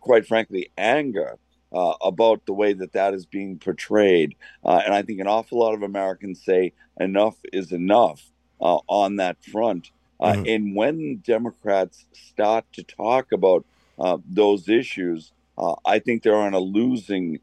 quite 0.00 0.24
frankly, 0.24 0.70
anger 0.78 1.36
uh, 1.72 1.94
about 2.02 2.44
the 2.46 2.52
way 2.52 2.72
that 2.72 2.92
that 2.92 3.14
is 3.14 3.26
being 3.26 3.58
portrayed. 3.58 4.34
Uh, 4.64 4.80
and 4.84 4.94
I 4.94 5.02
think 5.02 5.20
an 5.20 5.26
awful 5.26 5.58
lot 5.58 5.74
of 5.74 5.82
Americans 5.82 6.42
say 6.44 6.72
enough 7.00 7.36
is 7.52 7.72
enough 7.72 8.30
uh, 8.60 8.78
on 8.88 9.16
that 9.16 9.42
front. 9.44 9.90
Uh, 10.20 10.32
mm-hmm. 10.32 10.44
And 10.46 10.76
when 10.76 11.16
Democrats 11.24 12.06
start 12.12 12.64
to 12.74 12.82
talk 12.82 13.32
about 13.32 13.64
uh, 13.98 14.18
those 14.28 14.68
issues, 14.68 15.32
uh, 15.58 15.74
I 15.84 15.98
think 15.98 16.22
they're 16.22 16.36
on 16.36 16.54
a 16.54 16.60
losing 16.60 17.40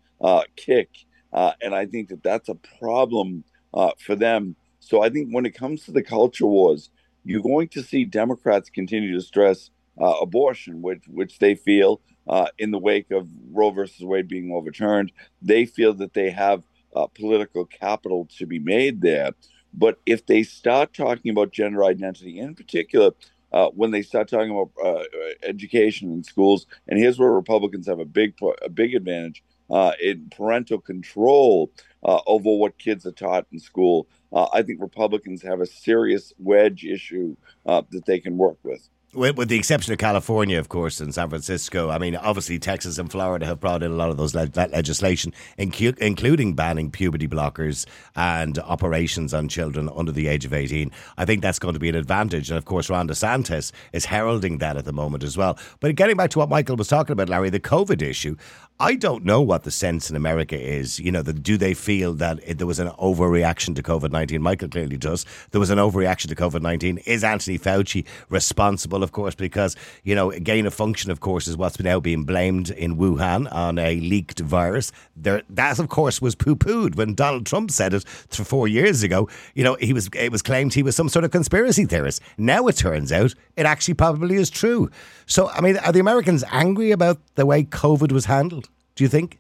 kick. 0.56 0.90
and 1.34 1.76
I 1.76 1.86
think 1.86 2.10
that 2.10 2.24
that's 2.24 2.50
a 2.50 2.56
problem 2.80 3.44
for 3.98 4.16
them. 4.16 4.56
So 4.80 5.02
I 5.02 5.10
think 5.10 5.30
when 5.32 5.46
it 5.46 5.56
comes 5.56 5.86
to 5.86 5.92
the 5.92 6.04
culture 6.04 6.48
wars, 6.48 6.90
you're 7.26 7.42
going 7.42 7.68
to 7.70 7.84
see 7.84 8.06
Democrats 8.06 8.70
continue 8.70 9.14
to 9.14 9.22
stress 9.22 9.72
abortion, 9.98 10.82
which 10.82 11.04
which 11.08 11.40
they 11.40 11.56
feel 11.56 12.00
uh, 12.28 12.48
in 12.58 12.72
the 12.72 12.78
wake 12.78 13.12
of 13.12 13.28
Roe 13.52 13.72
versus 13.72 14.04
Wade 14.04 14.28
being 14.28 14.52
overturned. 14.52 15.12
They 15.42 15.66
feel 15.66 15.94
that 15.96 16.14
they 16.14 16.30
have 16.30 16.64
uh, 16.96 17.08
political 17.08 17.66
capital 17.66 18.28
to 18.38 18.46
be 18.46 18.60
made 18.60 19.02
there. 19.02 19.32
But 19.74 20.00
if 20.06 20.26
they 20.26 20.44
start 20.44 20.94
talking 20.94 21.32
about 21.32 21.52
gender 21.52 21.84
identity, 21.84 22.40
in 22.40 22.56
particular, 22.56 23.12
uh, 23.52 23.70
when 23.70 23.92
they 23.92 24.02
start 24.02 24.30
talking 24.30 24.52
about 24.52 24.72
uh, 24.84 25.04
education 25.44 26.12
in 26.12 26.24
schools, 26.24 26.66
and 26.88 27.00
here's 27.00 27.18
where 27.18 27.32
Republicans 27.32 27.88
have 27.88 28.00
a 28.00 28.06
big 28.06 28.34
a 28.62 28.70
big 28.70 28.94
advantage 28.96 29.44
uh, 29.70 29.94
in 30.02 30.30
parental 30.36 30.80
control 30.80 31.72
uh, 32.04 32.20
over 32.28 32.52
what 32.52 32.78
kids 32.78 33.06
are 33.06 33.12
taught 33.12 33.48
in 33.52 33.60
school. 33.60 34.08
I 34.32 34.62
think 34.62 34.80
Republicans 34.80 35.42
have 35.42 35.60
a 35.60 35.66
serious 35.66 36.34
wedge 36.38 36.86
issue 36.86 37.36
that 37.66 38.06
they 38.06 38.20
can 38.20 38.38
work 38.38 38.58
with. 38.62 38.88
With, 39.12 39.38
with, 39.38 39.50
the 39.50 39.58
exception 39.58 39.92
of 39.92 39.98
California, 39.98 40.60
of 40.60 40.70
course, 40.70 41.00
and 41.00 41.12
San 41.12 41.30
Francisco, 41.30 41.90
I 41.90 41.98
mean, 41.98 42.16
obviously 42.16 42.60
Texas 42.60 43.00
and 43.00 43.10
Florida 43.10 43.44
have 43.48 43.60
brought 43.60 43.82
in 43.82 43.90
a 43.90 43.96
lot 43.96 44.12
of 44.12 44.18
those 44.18 44.36
le- 44.36 44.46
that 44.50 44.70
legislation, 44.70 45.34
incu- 45.58 45.98
including 45.98 46.54
banning 46.54 46.92
puberty 46.92 47.28
blockers 47.28 47.88
and 48.16 48.60
operations 48.60 49.34
on 49.34 49.48
children 49.48 49.90
under 49.96 50.12
the 50.12 50.28
age 50.28 50.46
of 50.46 50.54
18. 50.54 50.92
I 51.18 51.26
think 51.26 51.42
that's 51.42 51.58
going 51.58 51.74
to 51.74 51.80
be 51.80 51.90
an 51.90 51.96
advantage. 51.96 52.52
And 52.52 52.58
of 52.60 52.66
course, 52.66 52.88
Ron 52.88 53.08
DeSantis 53.08 53.72
is 53.94 54.06
heralding 54.06 54.60
that 54.60 54.78
at 54.78 54.86
the 54.86 54.94
moment 54.94 55.24
as 55.24 55.36
well. 55.36 55.58
But 55.80 55.96
getting 55.96 56.16
back 56.16 56.30
to 56.32 56.38
what 56.38 56.50
Michael 56.50 56.76
was 56.76 56.88
talking 56.88 57.14
about, 57.14 57.30
Larry, 57.30 57.50
the 57.50 57.60
COVID 57.60 58.04
issue, 58.04 58.36
I 58.82 58.96
don't 58.96 59.26
know 59.26 59.42
what 59.42 59.64
the 59.64 59.72
sense 59.72 60.10
in 60.10 60.16
America 60.16 60.58
is. 60.58 61.00
You 61.00 61.12
know, 61.12 61.22
the, 61.22 61.34
do 61.34 61.58
they 61.58 61.74
feel 61.74 62.14
that 62.14 62.40
it, 62.46 62.60
there 62.60 62.68
was 62.68 62.80
an 62.80 62.88
overreaction 62.92 63.76
to 63.76 63.84
COVID 63.84 64.12
19? 64.12 64.42
Michael 64.42 64.70
clearly 64.70 64.96
does. 64.96 65.26
There 65.52 65.60
was 65.60 65.70
an 65.70 65.80
overreaction 65.80 66.30
to 66.30 66.36
COVID 66.36 66.62
19. 66.62 67.00
Is 67.00 67.26
Anthony 67.26 67.60
Fauci 67.60 68.06
responsible, 68.30 68.99
of 69.04 69.12
course, 69.12 69.36
because, 69.36 69.76
you 70.04 70.16
know, 70.16 70.32
gain 70.32 70.66
of 70.66 70.74
function, 70.74 71.12
of 71.12 71.20
course, 71.20 71.48
is 71.48 71.58
what's 71.58 71.80
now 71.80 72.00
being 72.00 72.24
blamed 72.24 72.70
in 72.70 72.98
Wuhan 72.98 73.52
on 73.54 73.78
a 73.78 74.00
leaked 74.00 74.40
virus. 74.40 74.92
There, 75.16 75.44
that, 75.50 75.80
of 75.80 75.90
course, 75.90 76.22
was 76.22 76.36
poo 76.36 76.56
pooed 76.56 76.96
when 76.96 77.14
Donald 77.16 77.46
Trump 77.46 77.72
said 77.72 77.94
it 77.94 78.04
four 78.04 78.68
years 78.68 79.04
ago. 79.04 79.30
You 79.56 79.64
know, 79.64 79.76
he 79.76 79.94
was 79.94 80.10
it 80.14 80.32
was 80.32 80.42
claimed 80.42 80.74
he 80.74 80.84
was 80.84 80.96
some 80.96 81.10
sort 81.10 81.26
of 81.26 81.32
conspiracy 81.32 81.86
theorist. 81.86 82.22
Now 82.38 82.68
it 82.68 82.78
turns 82.78 83.12
out 83.12 83.34
it 83.56 83.66
actually 83.66 83.96
probably 83.96 84.36
is 84.36 84.50
true. 84.50 84.90
So, 85.26 85.50
I 85.50 85.62
mean, 85.62 85.78
are 85.78 85.92
the 85.92 86.00
Americans 86.00 86.44
angry 86.52 86.92
about 86.92 87.20
the 87.36 87.46
way 87.46 87.64
COVID 87.64 88.12
was 88.12 88.26
handled? 88.26 88.70
Do 88.96 89.04
you 89.04 89.10
think? 89.10 89.40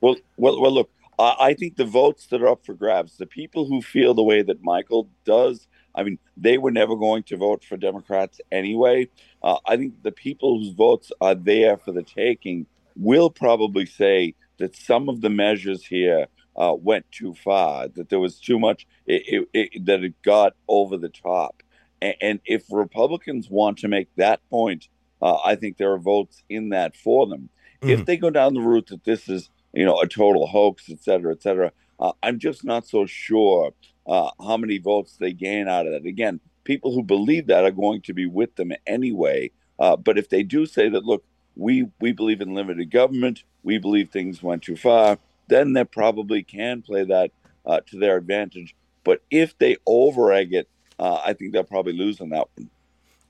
Well, 0.00 0.16
well, 0.36 0.60
well. 0.60 0.72
Look, 0.72 0.90
I 1.18 1.54
think 1.54 1.76
the 1.76 1.84
votes 1.84 2.26
that 2.26 2.42
are 2.42 2.48
up 2.48 2.64
for 2.64 2.74
grabs, 2.74 3.16
the 3.16 3.26
people 3.26 3.66
who 3.66 3.80
feel 3.80 4.14
the 4.14 4.22
way 4.22 4.42
that 4.42 4.62
Michael 4.62 5.08
does, 5.24 5.66
I 5.94 6.02
mean, 6.02 6.18
they 6.36 6.58
were 6.58 6.70
never 6.70 6.96
going 6.96 7.22
to 7.24 7.36
vote 7.36 7.64
for 7.64 7.76
Democrats 7.76 8.40
anyway. 8.50 9.08
Uh, 9.42 9.58
I 9.66 9.76
think 9.76 10.02
the 10.02 10.12
people 10.12 10.58
whose 10.58 10.70
votes 10.70 11.12
are 11.20 11.34
there 11.34 11.76
for 11.76 11.92
the 11.92 12.02
taking 12.02 12.66
will 12.96 13.30
probably 13.30 13.86
say 13.86 14.34
that 14.58 14.76
some 14.76 15.08
of 15.08 15.20
the 15.20 15.30
measures 15.30 15.84
here 15.84 16.26
uh, 16.56 16.74
went 16.78 17.10
too 17.10 17.34
far, 17.34 17.88
that 17.88 18.08
there 18.08 18.20
was 18.20 18.38
too 18.38 18.58
much, 18.58 18.86
it, 19.06 19.48
it, 19.52 19.70
it, 19.72 19.86
that 19.86 20.04
it 20.04 20.14
got 20.22 20.54
over 20.68 20.96
the 20.96 21.08
top. 21.08 21.62
And, 22.00 22.14
and, 22.20 22.40
if 22.44 22.64
Republicans 22.70 23.48
want 23.50 23.78
to 23.78 23.88
make 23.88 24.08
that 24.16 24.40
point, 24.50 24.88
uh, 25.20 25.36
I 25.44 25.56
think 25.56 25.76
there 25.76 25.92
are 25.92 25.98
votes 25.98 26.42
in 26.48 26.68
that 26.70 26.96
for 26.96 27.26
them. 27.26 27.48
Mm. 27.82 27.90
If 27.90 28.06
they 28.06 28.16
go 28.16 28.30
down 28.30 28.54
the 28.54 28.60
route 28.60 28.88
that 28.88 29.04
this 29.04 29.28
is, 29.28 29.50
you 29.72 29.84
know, 29.84 30.00
a 30.00 30.06
total 30.06 30.46
hoax, 30.46 30.90
et 30.90 31.02
cetera, 31.02 31.32
et 31.32 31.42
cetera, 31.42 31.72
uh, 31.98 32.12
I'm 32.22 32.38
just 32.38 32.64
not 32.64 32.86
so 32.86 33.06
sure 33.06 33.72
uh, 34.06 34.30
how 34.44 34.56
many 34.56 34.78
votes 34.78 35.16
they 35.18 35.32
gain 35.32 35.68
out 35.68 35.86
of 35.86 35.92
that. 35.92 36.06
Again, 36.06 36.40
people 36.64 36.92
who 36.92 37.02
believe 37.02 37.46
that 37.46 37.64
are 37.64 37.70
going 37.70 38.00
to 38.02 38.12
be 38.12 38.26
with 38.26 38.56
them 38.56 38.72
anyway. 38.86 39.50
Uh, 39.78 39.96
but 39.96 40.18
if 40.18 40.28
they 40.28 40.42
do 40.42 40.66
say 40.66 40.88
that, 40.88 41.04
look, 41.04 41.24
we 41.56 41.88
we 42.00 42.12
believe 42.12 42.40
in 42.40 42.54
limited 42.54 42.90
government, 42.90 43.44
we 43.62 43.78
believe 43.78 44.10
things 44.10 44.42
went 44.42 44.62
too 44.62 44.76
far, 44.76 45.18
then 45.48 45.72
they 45.72 45.84
probably 45.84 46.42
can 46.42 46.82
play 46.82 47.04
that 47.04 47.30
uh, 47.66 47.80
to 47.86 47.98
their 47.98 48.16
advantage. 48.16 48.74
But 49.04 49.22
if 49.30 49.56
they 49.58 49.76
overegg 49.86 50.52
it, 50.52 50.68
uh, 50.98 51.20
I 51.24 51.32
think 51.32 51.52
they'll 51.52 51.64
probably 51.64 51.92
lose 51.92 52.20
on 52.20 52.30
that 52.30 52.48
one. 52.56 52.70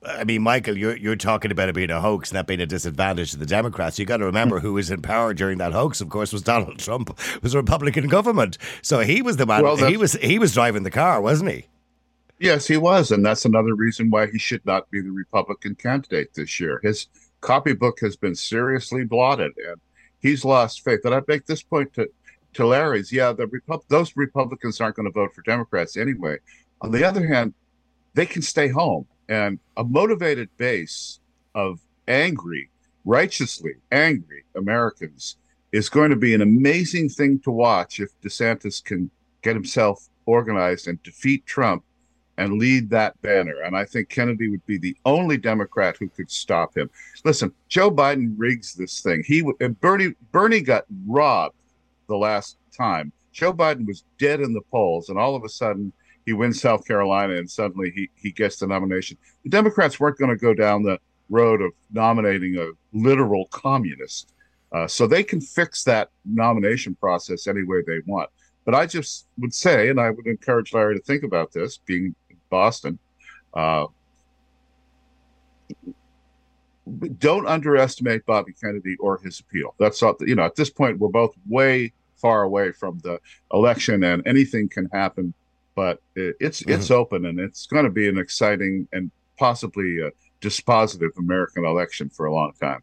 I 0.06 0.24
mean, 0.24 0.42
Michael, 0.42 0.76
you're 0.76 0.96
you're 0.96 1.16
talking 1.16 1.50
about 1.50 1.68
it 1.68 1.74
being 1.74 1.90
a 1.90 2.00
hoax 2.00 2.30
and 2.30 2.36
that 2.36 2.46
being 2.46 2.60
a 2.60 2.66
disadvantage 2.66 3.30
to 3.32 3.38
the 3.38 3.46
Democrats. 3.46 3.98
You 3.98 4.04
got 4.04 4.18
to 4.18 4.26
remember 4.26 4.60
who 4.60 4.74
was 4.74 4.90
in 4.90 5.02
power 5.02 5.34
during 5.34 5.58
that 5.58 5.72
hoax. 5.72 6.00
Of 6.00 6.08
course, 6.08 6.32
was 6.32 6.42
Donald 6.42 6.78
Trump. 6.78 7.10
It 7.10 7.42
was 7.42 7.54
a 7.54 7.58
Republican 7.58 8.08
government, 8.08 8.58
so 8.82 9.00
he 9.00 9.22
was 9.22 9.36
the 9.36 9.46
man. 9.46 9.62
Well, 9.62 9.76
he 9.76 9.96
was 9.96 10.12
he 10.14 10.38
was 10.38 10.52
driving 10.54 10.82
the 10.82 10.90
car, 10.90 11.20
wasn't 11.20 11.50
he? 11.50 11.66
Yes, 12.38 12.66
he 12.66 12.76
was, 12.76 13.10
and 13.10 13.24
that's 13.24 13.44
another 13.44 13.74
reason 13.74 14.10
why 14.10 14.26
he 14.26 14.38
should 14.38 14.64
not 14.66 14.90
be 14.90 15.00
the 15.00 15.10
Republican 15.10 15.76
candidate 15.76 16.34
this 16.34 16.58
year. 16.58 16.80
His 16.82 17.06
copybook 17.40 18.00
has 18.00 18.16
been 18.16 18.34
seriously 18.34 19.04
blotted, 19.04 19.52
and 19.68 19.80
he's 20.20 20.44
lost 20.44 20.84
faith. 20.84 21.00
And 21.04 21.14
I 21.14 21.22
make 21.26 21.46
this 21.46 21.62
point 21.62 21.94
to 21.94 22.08
to 22.54 22.66
Larry's. 22.66 23.12
Yeah, 23.12 23.32
the 23.32 23.46
Repu- 23.46 23.82
those 23.88 24.16
Republicans 24.16 24.80
aren't 24.80 24.96
going 24.96 25.06
to 25.06 25.12
vote 25.12 25.34
for 25.34 25.42
Democrats 25.42 25.96
anyway. 25.96 26.38
On 26.80 26.90
the 26.90 27.04
other 27.04 27.26
hand, 27.26 27.54
they 28.14 28.26
can 28.26 28.42
stay 28.42 28.68
home, 28.68 29.06
and 29.28 29.58
a 29.76 29.84
motivated 29.84 30.48
base 30.56 31.20
of 31.54 31.80
angry, 32.08 32.70
righteously 33.04 33.74
angry 33.92 34.44
Americans 34.54 35.36
is 35.72 35.88
going 35.88 36.10
to 36.10 36.16
be 36.16 36.34
an 36.34 36.42
amazing 36.42 37.08
thing 37.08 37.38
to 37.40 37.50
watch 37.50 38.00
if 38.00 38.10
DeSantis 38.20 38.82
can 38.82 39.10
get 39.42 39.54
himself 39.54 40.08
organized 40.26 40.88
and 40.88 41.02
defeat 41.02 41.44
Trump 41.46 41.84
and 42.36 42.54
lead 42.54 42.90
that 42.90 43.20
banner. 43.22 43.60
And 43.64 43.76
I 43.76 43.84
think 43.84 44.08
Kennedy 44.08 44.48
would 44.48 44.64
be 44.66 44.78
the 44.78 44.96
only 45.04 45.36
Democrat 45.36 45.96
who 45.98 46.08
could 46.08 46.30
stop 46.30 46.76
him. 46.76 46.90
Listen, 47.24 47.52
Joe 47.68 47.90
Biden 47.90 48.34
rigs 48.36 48.74
this 48.74 49.00
thing. 49.00 49.22
He 49.24 49.42
Bernie 49.80 50.14
Bernie 50.32 50.60
got 50.60 50.84
robbed 51.06 51.56
the 52.08 52.16
last 52.16 52.56
time. 52.76 53.12
Joe 53.32 53.52
Biden 53.52 53.86
was 53.86 54.04
dead 54.18 54.40
in 54.40 54.52
the 54.52 54.60
polls, 54.70 55.08
and 55.08 55.18
all 55.18 55.34
of 55.34 55.44
a 55.44 55.48
sudden 55.48 55.92
he 56.26 56.32
wins 56.32 56.60
South 56.60 56.86
Carolina, 56.86 57.34
and 57.34 57.50
suddenly 57.50 57.90
he 57.90 58.10
he 58.14 58.30
gets 58.30 58.58
the 58.58 58.66
nomination. 58.66 59.16
The 59.42 59.50
Democrats 59.50 60.00
weren't 60.00 60.18
going 60.18 60.30
to 60.30 60.36
go 60.36 60.54
down 60.54 60.82
the 60.82 60.98
road 61.30 61.60
of 61.62 61.72
nominating 61.92 62.56
a 62.58 62.70
literal 62.92 63.46
communist. 63.46 64.32
Uh, 64.72 64.88
so 64.88 65.06
they 65.06 65.22
can 65.22 65.40
fix 65.40 65.84
that 65.84 66.10
nomination 66.24 66.96
process 66.96 67.46
any 67.46 67.62
way 67.62 67.80
they 67.86 68.00
want. 68.06 68.28
But 68.64 68.74
I 68.74 68.86
just 68.86 69.26
would 69.38 69.54
say, 69.54 69.88
and 69.88 70.00
I 70.00 70.10
would 70.10 70.26
encourage 70.26 70.72
Larry 70.74 70.96
to 70.96 71.02
think 71.02 71.22
about 71.22 71.52
this, 71.52 71.78
being 71.78 72.14
in 72.28 72.36
Boston. 72.50 72.98
Uh, 73.52 73.86
don't 77.18 77.46
underestimate 77.46 78.26
Bobby 78.26 78.52
Kennedy 78.52 78.96
or 78.98 79.18
his 79.18 79.40
appeal. 79.40 79.74
That's 79.78 80.02
all, 80.02 80.16
you 80.20 80.34
know, 80.34 80.44
at 80.44 80.56
this 80.56 80.70
point, 80.70 80.98
we're 80.98 81.08
both 81.08 81.34
way 81.48 81.92
far 82.16 82.42
away 82.42 82.72
from 82.72 82.98
the 82.98 83.20
election 83.52 84.02
and 84.02 84.26
anything 84.26 84.68
can 84.68 84.88
happen, 84.92 85.34
but 85.74 86.00
it, 86.14 86.36
it's, 86.40 86.60
mm-hmm. 86.62 86.72
it's 86.72 86.90
open 86.90 87.26
and 87.26 87.38
it's 87.38 87.66
going 87.66 87.84
to 87.84 87.90
be 87.90 88.08
an 88.08 88.18
exciting 88.18 88.88
and 88.92 89.10
possibly 89.38 90.00
a 90.00 90.10
dispositive 90.40 91.16
American 91.18 91.64
election 91.64 92.08
for 92.08 92.26
a 92.26 92.32
long 92.32 92.52
time. 92.60 92.82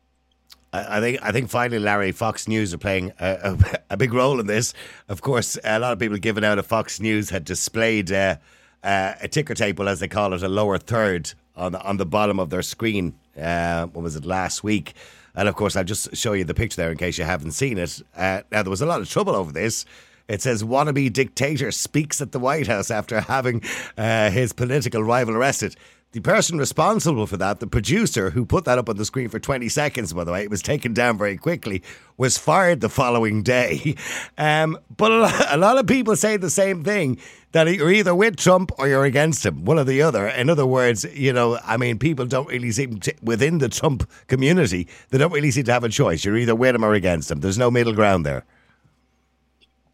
I 0.73 1.01
think 1.01 1.19
I 1.21 1.33
think 1.33 1.49
finally, 1.49 1.79
Larry, 1.79 2.13
Fox 2.13 2.47
News 2.47 2.73
are 2.73 2.77
playing 2.77 3.11
a, 3.19 3.57
a, 3.59 3.79
a, 3.91 3.97
big 3.97 4.13
role 4.13 4.39
in 4.39 4.47
this. 4.47 4.73
Of 5.09 5.21
course, 5.21 5.57
a 5.65 5.79
lot 5.79 5.91
of 5.91 5.99
people 5.99 6.17
giving 6.17 6.45
out 6.45 6.59
of 6.59 6.65
Fox 6.65 7.01
News 7.01 7.29
had 7.29 7.43
displayed 7.43 8.09
uh, 8.09 8.37
uh, 8.81 9.15
a 9.21 9.27
ticker 9.27 9.53
table, 9.53 9.89
as 9.89 9.99
they 9.99 10.07
call 10.07 10.33
it, 10.33 10.43
a 10.43 10.47
lower 10.47 10.77
third 10.77 11.33
on 11.57 11.73
the, 11.73 11.81
on 11.81 11.97
the 11.97 12.05
bottom 12.05 12.39
of 12.39 12.51
their 12.51 12.61
screen. 12.61 13.13
Uh, 13.37 13.87
what 13.87 14.01
was 14.01 14.15
it 14.15 14.23
last 14.23 14.63
week? 14.63 14.93
And 15.35 15.49
of 15.49 15.55
course, 15.55 15.75
I'll 15.75 15.83
just 15.83 16.15
show 16.15 16.33
you 16.33 16.45
the 16.45 16.53
picture 16.53 16.77
there 16.77 16.91
in 16.91 16.97
case 16.97 17.17
you 17.17 17.25
haven't 17.25 17.51
seen 17.51 17.77
it. 17.77 18.01
Uh, 18.15 18.41
now, 18.49 18.63
there 18.63 18.69
was 18.69 18.81
a 18.81 18.85
lot 18.85 19.01
of 19.01 19.09
trouble 19.09 19.35
over 19.35 19.51
this. 19.51 19.85
It 20.27 20.41
says 20.41 20.63
wannabe 20.63 21.11
dictator 21.11 21.71
speaks 21.71 22.21
at 22.21 22.31
the 22.31 22.39
White 22.39 22.67
House 22.67 22.91
after 22.91 23.21
having 23.21 23.61
uh, 23.97 24.29
his 24.29 24.53
political 24.53 25.03
rival 25.03 25.35
arrested. 25.35 25.75
The 26.13 26.19
person 26.19 26.57
responsible 26.57 27.25
for 27.25 27.37
that, 27.37 27.61
the 27.61 27.67
producer 27.67 28.31
who 28.31 28.45
put 28.45 28.65
that 28.65 28.77
up 28.77 28.89
on 28.89 28.97
the 28.97 29.05
screen 29.05 29.29
for 29.29 29.39
20 29.39 29.69
seconds, 29.69 30.11
by 30.11 30.25
the 30.25 30.33
way, 30.33 30.43
it 30.43 30.49
was 30.49 30.61
taken 30.61 30.93
down 30.93 31.17
very 31.17 31.37
quickly, 31.37 31.81
was 32.17 32.37
fired 32.37 32.81
the 32.81 32.89
following 32.89 33.43
day. 33.43 33.95
Um, 34.37 34.77
but 34.97 35.11
a 35.51 35.57
lot 35.57 35.77
of 35.77 35.85
people 35.85 36.15
say 36.15 36.35
the 36.35 36.49
same 36.49 36.83
thing 36.83 37.19
that 37.51 37.67
you're 37.67 37.91
either 37.91 38.15
with 38.15 38.37
Trump 38.37 38.71
or 38.79 38.87
you're 38.87 39.05
against 39.05 39.45
him, 39.45 39.65
one 39.65 39.77
or 39.77 39.83
the 39.83 40.01
other. 40.01 40.27
In 40.27 40.49
other 40.49 40.65
words, 40.65 41.05
you 41.13 41.31
know, 41.31 41.59
I 41.63 41.77
mean, 41.77 41.99
people 41.99 42.25
don't 42.25 42.47
really 42.47 42.71
seem 42.71 42.99
to, 43.01 43.13
within 43.21 43.59
the 43.59 43.69
Trump 43.69 44.09
community, 44.27 44.87
they 45.09 45.17
don't 45.17 45.31
really 45.31 45.51
seem 45.51 45.65
to 45.65 45.73
have 45.73 45.83
a 45.83 45.89
choice. 45.89 46.25
You're 46.25 46.37
either 46.37 46.55
with 46.55 46.75
him 46.75 46.83
or 46.83 46.93
against 46.93 47.29
him. 47.29 47.41
There's 47.41 47.57
no 47.57 47.69
middle 47.69 47.93
ground 47.93 48.25
there. 48.25 48.45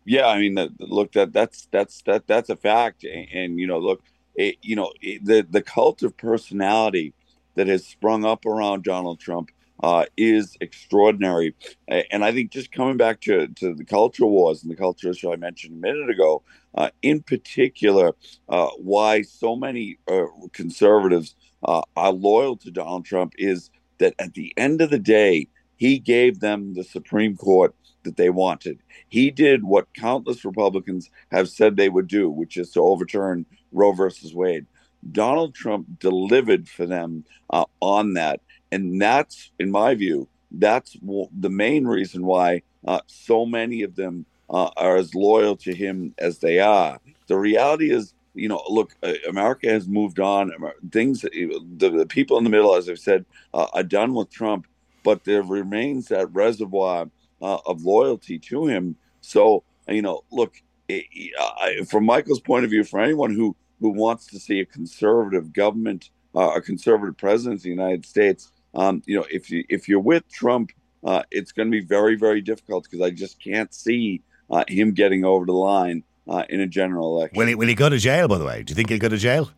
Yeah, 0.08 0.28
I 0.28 0.39
mean, 0.39 0.58
look, 0.80 1.12
that 1.13 1.34
that's 1.34 1.67
that's 1.70 2.02
that 2.04 2.28
that's 2.28 2.50
a 2.50 2.56
fact, 2.56 3.04
and, 3.04 3.28
and 3.34 3.60
you 3.60 3.67
know, 3.67 3.78
look, 3.78 4.02
it, 4.36 4.56
you 4.62 4.74
know, 4.76 4.93
it, 5.02 5.26
the 5.26 5.46
the 5.50 5.62
cult 5.62 6.02
of 6.02 6.15
personality 6.15 7.13
that 7.56 7.67
has 7.67 7.86
sprung 7.86 8.24
up 8.24 8.46
around 8.46 8.86
Donald 8.86 9.20
Trump 9.20 9.52
uh, 9.84 10.06
is 10.15 10.56
extraordinary. 10.62 11.54
And 11.89 12.24
I 12.24 12.32
think 12.32 12.52
just 12.52 12.72
coming 12.72 12.96
back 12.98 13.20
to, 13.22 13.48
to 13.48 13.74
the 13.76 13.84
culture 13.84 14.26
wars 14.26 14.63
and 14.63 14.72
the 14.72 14.78
culture 14.78 15.10
issue 15.10 15.34
I 15.34 15.36
mentioned 15.36 15.74
a 15.74 15.88
minute 15.88 16.10
ago, 16.10 16.43
uh, 16.76 16.89
in 17.02 17.22
particular, 17.24 18.13
uh, 18.48 18.70
why 18.78 19.24
so 19.24 19.56
many 19.56 19.98
uh, 20.08 20.26
conservatives 20.54 21.36
uh, 21.63 21.82
are 21.98 22.13
loyal 22.13 22.56
to 22.58 22.72
Donald 22.72 23.06
Trump 23.06 23.34
is 23.38 23.72
that 23.98 24.13
at 24.20 24.36
the 24.36 24.54
end 24.56 24.82
of 24.82 24.89
the 24.91 25.00
day, 25.00 25.48
he 25.76 26.00
gave 26.00 26.39
them 26.39 26.76
the 26.76 26.84
Supreme 26.84 27.36
Court 27.36 27.76
that 28.08 28.17
they 28.17 28.32
wanted. 28.32 28.80
He 29.10 29.30
did 29.30 29.63
what 29.63 29.93
countless 29.93 30.43
Republicans 30.43 31.12
have 31.32 31.48
said 31.50 31.76
they 31.76 31.89
would 31.89 32.08
do, 32.08 32.30
which 32.30 32.58
is 32.58 32.72
to 32.72 32.82
overturn 32.82 33.46
Roe 33.72 33.91
versus 33.91 34.34
Wade. 34.34 34.65
Donald 35.12 35.54
Trump 35.54 36.00
delivered 36.00 36.67
for 36.67 36.86
them 36.86 37.24
uh, 37.52 37.65
on 37.80 38.13
that. 38.15 38.41
And 38.72 39.02
that's, 39.02 39.52
in 39.60 39.70
my 39.72 39.93
view, 39.96 40.28
that's 40.52 40.98
the 41.02 41.50
main 41.50 41.86
reason 41.86 42.26
why 42.26 42.63
uh, 42.86 43.02
so 43.08 43.46
many 43.46 43.84
of 43.84 43.96
them 43.96 44.26
uh, 44.50 44.70
are 44.76 44.98
as 44.98 45.13
loyal 45.13 45.56
to 45.58 45.74
him 45.74 46.13
as 46.17 46.39
they 46.39 46.60
are. 46.60 47.00
The 47.28 47.38
reality 47.38 47.91
is, 47.91 48.13
you 48.34 48.48
know, 48.48 48.62
look, 48.70 48.96
uh, 49.04 49.13
America 49.28 49.70
has 49.70 49.88
moved 49.88 50.20
on. 50.20 50.52
Things, 50.91 51.22
the, 51.22 51.60
the 51.78 52.06
people 52.08 52.38
in 52.38 52.43
the 52.43 52.50
middle, 52.50 52.76
as 52.76 52.89
I've 52.89 53.00
said, 53.00 53.26
uh, 53.54 53.67
are 53.74 53.84
done 53.84 54.13
with 54.13 54.30
Trump, 54.32 54.67
but 55.04 55.24
there 55.24 55.43
remains 55.43 56.08
that 56.08 56.34
reservoir 56.34 57.10
uh, 57.41 57.58
of 57.65 57.84
loyalty 57.84 58.39
to 58.39 58.67
him. 58.67 58.95
So, 59.21 59.63
you 59.88 60.02
know, 60.02 60.23
look, 60.32 60.62
it, 60.88 61.88
from 61.88 62.06
Michael's 62.06 62.39
point 62.39 62.65
of 62.65 62.71
view, 62.71 62.84
for 62.84 63.00
anyone 63.00 63.34
who 63.34 63.56
who 63.80 63.89
wants 63.89 64.26
to 64.28 64.39
see 64.39 64.60
a 64.60 64.65
conservative 64.65 65.54
government, 65.54 66.10
uh, 66.36 66.52
a 66.56 66.62
conservative 66.62 67.15
president 67.17 67.60
of 67.60 67.63
the 67.63 67.69
United 67.69 68.06
States, 68.06 68.52
um, 68.73 69.02
you 69.06 69.15
know, 69.15 69.26
if 69.30 69.50
you 69.50 69.63
if 69.69 69.88
you're 69.88 70.00
with 70.00 70.28
Trump, 70.30 70.71
uh, 71.04 71.23
it's 71.32 71.52
going 71.52 71.67
to 71.67 71.71
be 71.71 71.86
very 71.86 72.15
very 72.15 72.41
difficult 72.41 72.84
because 72.86 73.02
I 73.02 73.10
just 73.10 73.41
can't 73.41 73.73
see 73.73 74.21
uh, 74.50 74.63
him 74.67 74.93
getting 74.93 75.26
over 75.26 75.45
the 75.45 75.54
line 75.54 76.04
uh, 76.28 76.43
in 76.50 76.62
a 76.62 76.67
general 76.67 77.17
election. 77.17 77.38
Will 77.38 77.47
he 77.47 77.56
will 77.56 77.67
he 77.67 77.76
go 77.76 77.89
to 77.89 77.97
jail? 77.97 78.28
By 78.28 78.38
the 78.38 78.45
way, 78.45 78.63
do 78.63 78.71
you 78.71 78.76
think 78.76 78.89
he'll 78.89 79.00
go 79.00 79.10
to 79.10 79.17
jail? 79.17 79.52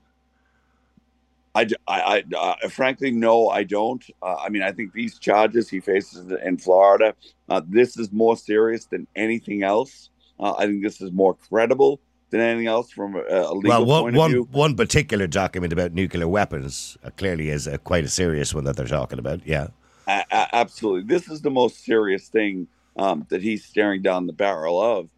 I, 1.59 1.67
I, 1.87 2.23
I 2.35 2.55
uh, 2.63 2.69
frankly 2.69 3.11
no, 3.11 3.49
I 3.49 3.63
don't. 3.63 4.03
Uh, 4.21 4.35
I 4.35 4.49
mean, 4.49 4.61
I 4.61 4.71
think 4.71 4.93
these 4.93 5.17
charges 5.19 5.69
he 5.69 5.79
faces 5.79 6.31
in 6.43 6.57
Florida, 6.57 7.15
uh, 7.49 7.61
this 7.67 7.97
is 7.97 8.11
more 8.11 8.37
serious 8.37 8.85
than 8.85 9.07
anything 9.15 9.63
else. 9.63 10.09
Uh, 10.39 10.53
I 10.57 10.65
think 10.65 10.83
this 10.83 11.01
is 11.01 11.11
more 11.11 11.33
credible 11.33 11.99
than 12.29 12.41
anything 12.41 12.67
else 12.67 12.91
from 12.91 13.15
a, 13.15 13.53
legal 13.53 13.61
well, 13.63 13.85
one, 13.85 14.01
point 14.03 14.15
of 14.15 14.19
one, 14.19 14.31
view. 14.31 14.47
One 14.51 14.75
particular 14.75 15.27
document 15.27 15.73
about 15.73 15.93
nuclear 15.93 16.27
weapons 16.27 16.97
uh, 17.03 17.09
clearly 17.17 17.49
is 17.49 17.67
quite 17.83 18.05
a 18.05 18.09
serious 18.09 18.53
one 18.53 18.63
that 18.65 18.77
they're 18.77 18.87
talking 18.87 19.19
about. 19.19 19.45
Yeah, 19.45 19.67
absolutely. 20.07 21.03
This 21.03 21.29
is 21.29 21.41
the 21.41 21.51
most 21.51 21.83
serious 21.83 22.29
thing 22.29 22.67
um, 22.95 23.25
that 23.29 23.41
he's 23.41 23.65
staring 23.65 24.01
down 24.01 24.27
the 24.27 24.33
barrel 24.33 24.79
of. 24.81 25.09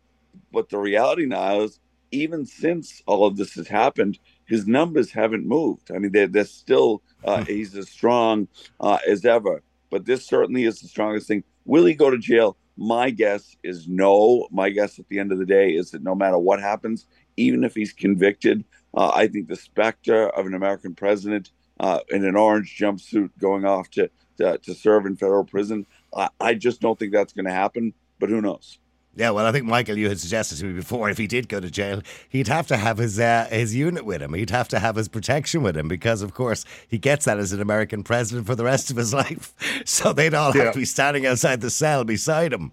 But 0.52 0.70
the 0.70 0.78
reality 0.78 1.26
now 1.26 1.62
is, 1.62 1.80
even 2.12 2.46
since 2.46 3.02
all 3.06 3.26
of 3.26 3.38
this 3.38 3.54
has 3.54 3.68
happened, 3.68 4.20
his 4.52 4.68
numbers 4.68 5.10
haven't 5.12 5.48
moved. 5.48 5.92
I 5.96 5.98
mean, 5.98 6.12
they're, 6.12 6.28
they're 6.28 6.44
still, 6.44 7.02
uh, 7.24 7.38
hmm. 7.38 7.44
he's 7.44 7.74
as 7.74 7.90
strong 7.90 8.50
uh, 8.82 8.98
as 9.08 9.24
ever. 9.24 9.64
But 9.90 10.06
this 10.06 10.26
certainly 10.26 10.66
is 10.66 10.82
the 10.82 10.90
strongest 10.90 11.30
thing. 11.30 11.46
Will 11.64 11.86
he 11.86 11.94
go 11.94 12.10
to 12.10 12.18
jail? 12.18 12.58
My 12.76 13.12
guess 13.12 13.56
is 13.64 13.88
no. 13.88 14.50
My 14.52 14.70
guess 14.70 15.00
at 15.00 15.08
the 15.08 15.20
end 15.20 15.32
of 15.32 15.40
the 15.40 15.46
day 15.46 15.70
is 15.72 15.92
that 15.92 16.04
no 16.04 16.16
matter 16.16 16.38
what 16.38 16.60
happens, 16.60 17.06
even 17.38 17.64
if 17.64 17.76
he's 17.76 17.94
convicted, 17.94 18.66
uh, 18.94 19.12
I 19.16 19.28
think 19.28 19.48
the 19.48 19.56
specter 19.56 20.28
of 20.28 20.46
an 20.46 20.54
American 20.54 20.96
president 20.96 21.52
uh, 21.80 22.00
in 22.10 22.26
an 22.26 22.36
orange 22.36 22.78
jumpsuit 22.78 23.30
going 23.40 23.64
off 23.64 23.90
to, 23.92 24.10
to, 24.38 24.58
to 24.58 24.74
serve 24.74 25.06
in 25.06 25.16
federal 25.16 25.46
prison, 25.46 25.86
I, 26.14 26.28
I 26.42 26.56
just 26.56 26.82
don't 26.82 27.00
think 27.00 27.14
that's 27.14 27.32
going 27.32 27.46
to 27.46 27.54
happen. 27.54 27.94
But 28.20 28.30
who 28.30 28.42
knows? 28.42 28.80
Yeah, 29.16 29.32
well, 29.32 29.46
I 29.46 29.52
think 29.52 29.66
Michael, 29.66 29.98
you 29.98 30.08
had 30.08 30.20
suggested 30.20 30.58
to 30.60 30.66
me 30.66 30.74
before, 30.74 31.10
if 31.10 31.18
he 31.18 31.28
did 31.28 31.50
go 31.50 31.60
to 31.60 31.70
jail, 31.70 32.02
he'd 32.30 32.48
have 32.48 32.68
to 32.68 32.78
have 32.78 32.98
his 32.98 33.20
uh, 33.20 33.48
his 33.50 33.76
unit 33.76 34.06
with 34.06 34.22
him. 34.22 34.34
He'd 34.34 34.52
have 34.52 34.70
to 34.70 34.80
have 34.80 34.96
his 34.96 35.10
protection 35.10 35.64
with 35.64 35.76
him 35.76 35.90
because, 35.90 36.22
of 36.22 36.34
course, 36.34 36.64
he 36.88 36.98
gets 36.98 37.26
that 37.26 37.38
as 37.38 37.52
an 37.52 37.62
American 37.62 38.04
president 38.04 38.48
for 38.48 38.56
the 38.56 38.64
rest 38.64 38.90
of 38.90 38.96
his 38.96 39.14
life. 39.22 39.54
So 39.86 40.14
they'd 40.14 40.34
all 40.34 40.56
yeah. 40.56 40.66
have 40.66 40.74
to 40.74 40.80
be 40.80 40.86
standing 40.86 41.26
outside 41.26 41.60
the 41.60 41.70
cell 41.70 42.06
beside 42.06 42.54
him. 42.54 42.72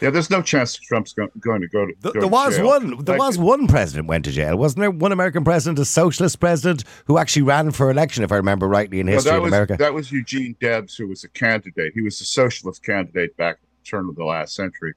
Yeah, 0.00 0.08
there's 0.08 0.30
no 0.30 0.40
chance 0.40 0.74
Trump's 0.76 1.12
go- 1.12 1.28
going 1.38 1.60
to 1.60 1.68
go 1.68 1.84
to. 1.84 1.92
Go 2.00 2.12
there 2.12 2.22
to 2.22 2.28
was 2.28 2.56
jail. 2.56 2.66
one. 2.66 3.04
There 3.04 3.18
like, 3.18 3.26
was 3.26 3.36
one 3.36 3.66
president 3.66 4.08
went 4.08 4.24
to 4.24 4.32
jail, 4.32 4.56
wasn't 4.56 4.80
there? 4.80 4.90
One 4.90 5.12
American 5.12 5.44
president, 5.44 5.78
a 5.78 5.84
socialist 5.84 6.40
president, 6.40 6.84
who 7.04 7.18
actually 7.18 7.42
ran 7.42 7.70
for 7.72 7.90
election, 7.90 8.24
if 8.24 8.32
I 8.32 8.36
remember 8.36 8.66
rightly, 8.66 9.00
in 9.00 9.08
history 9.08 9.32
well, 9.32 9.42
in 9.42 9.48
America. 9.48 9.76
That 9.78 9.92
was 9.92 10.10
Eugene 10.10 10.56
Debs, 10.58 10.96
who 10.96 11.08
was 11.08 11.22
a 11.22 11.28
candidate. 11.28 11.92
He 11.94 12.00
was 12.00 12.18
a 12.22 12.24
socialist 12.24 12.82
candidate 12.82 13.36
back 13.36 13.58
turn 13.82 14.08
of 14.08 14.16
the 14.16 14.24
last 14.24 14.54
century. 14.54 14.94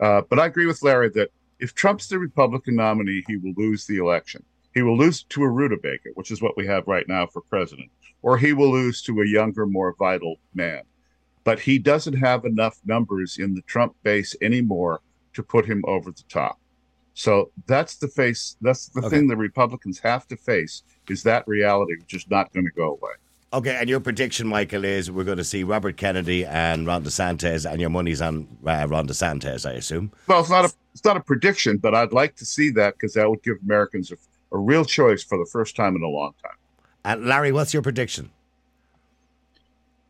Uh, 0.00 0.22
but 0.28 0.38
I 0.38 0.46
agree 0.46 0.66
with 0.66 0.82
Larry 0.82 1.10
that 1.10 1.30
if 1.58 1.74
Trump's 1.74 2.08
the 2.08 2.18
Republican 2.18 2.76
nominee, 2.76 3.24
he 3.26 3.36
will 3.36 3.54
lose 3.56 3.86
the 3.86 3.98
election. 3.98 4.44
He 4.74 4.82
will 4.82 4.96
lose 4.96 5.24
to 5.24 5.42
a 5.42 5.48
rutabaga, 5.48 6.10
which 6.14 6.30
is 6.30 6.40
what 6.40 6.56
we 6.56 6.66
have 6.66 6.86
right 6.86 7.08
now 7.08 7.26
for 7.26 7.40
president, 7.42 7.90
or 8.22 8.38
he 8.38 8.52
will 8.52 8.70
lose 8.70 9.02
to 9.02 9.20
a 9.22 9.26
younger, 9.26 9.66
more 9.66 9.94
vital 9.98 10.36
man. 10.54 10.82
But 11.44 11.58
he 11.58 11.78
doesn't 11.78 12.14
have 12.14 12.44
enough 12.44 12.78
numbers 12.84 13.38
in 13.38 13.54
the 13.54 13.62
Trump 13.62 13.96
base 14.02 14.36
anymore 14.40 15.00
to 15.34 15.42
put 15.42 15.64
him 15.66 15.82
over 15.86 16.10
the 16.10 16.24
top. 16.28 16.60
So 17.14 17.50
that's 17.66 17.96
the 17.96 18.06
face. 18.08 18.56
That's 18.60 18.88
the 18.90 19.00
Okay. 19.00 19.08
thing 19.08 19.26
the 19.26 19.36
Republicans 19.36 19.98
have 20.00 20.28
to 20.28 20.36
face 20.36 20.82
is 21.08 21.24
that 21.24 21.48
reality, 21.48 21.96
which 21.98 22.14
is 22.14 22.28
not 22.30 22.52
going 22.52 22.66
to 22.66 22.72
go 22.72 22.90
away. 22.92 23.12
Okay, 23.50 23.74
and 23.80 23.88
your 23.88 24.00
prediction, 24.00 24.46
Michael, 24.46 24.84
is 24.84 25.10
we're 25.10 25.24
going 25.24 25.38
to 25.38 25.44
see 25.44 25.64
Robert 25.64 25.96
Kennedy 25.96 26.44
and 26.44 26.86
Ron 26.86 27.02
DeSantis, 27.02 27.70
and 27.70 27.80
your 27.80 27.88
money's 27.88 28.20
on 28.20 28.46
uh, 28.66 28.86
Ron 28.86 29.08
DeSantis, 29.08 29.64
I 29.64 29.72
assume. 29.72 30.12
Well, 30.26 30.40
it's 30.40 30.50
not 30.50 30.66
a 30.66 30.72
it's 30.92 31.04
not 31.04 31.16
a 31.16 31.20
prediction, 31.20 31.78
but 31.78 31.94
I'd 31.94 32.12
like 32.12 32.36
to 32.36 32.44
see 32.44 32.70
that 32.72 32.94
because 32.94 33.14
that 33.14 33.30
would 33.30 33.42
give 33.42 33.56
Americans 33.64 34.12
a, 34.12 34.16
a 34.52 34.58
real 34.58 34.84
choice 34.84 35.22
for 35.24 35.38
the 35.38 35.46
first 35.50 35.76
time 35.76 35.96
in 35.96 36.02
a 36.02 36.08
long 36.08 36.34
time. 36.42 36.56
And 37.06 37.24
Larry, 37.24 37.52
what's 37.52 37.72
your 37.72 37.82
prediction? 37.82 38.30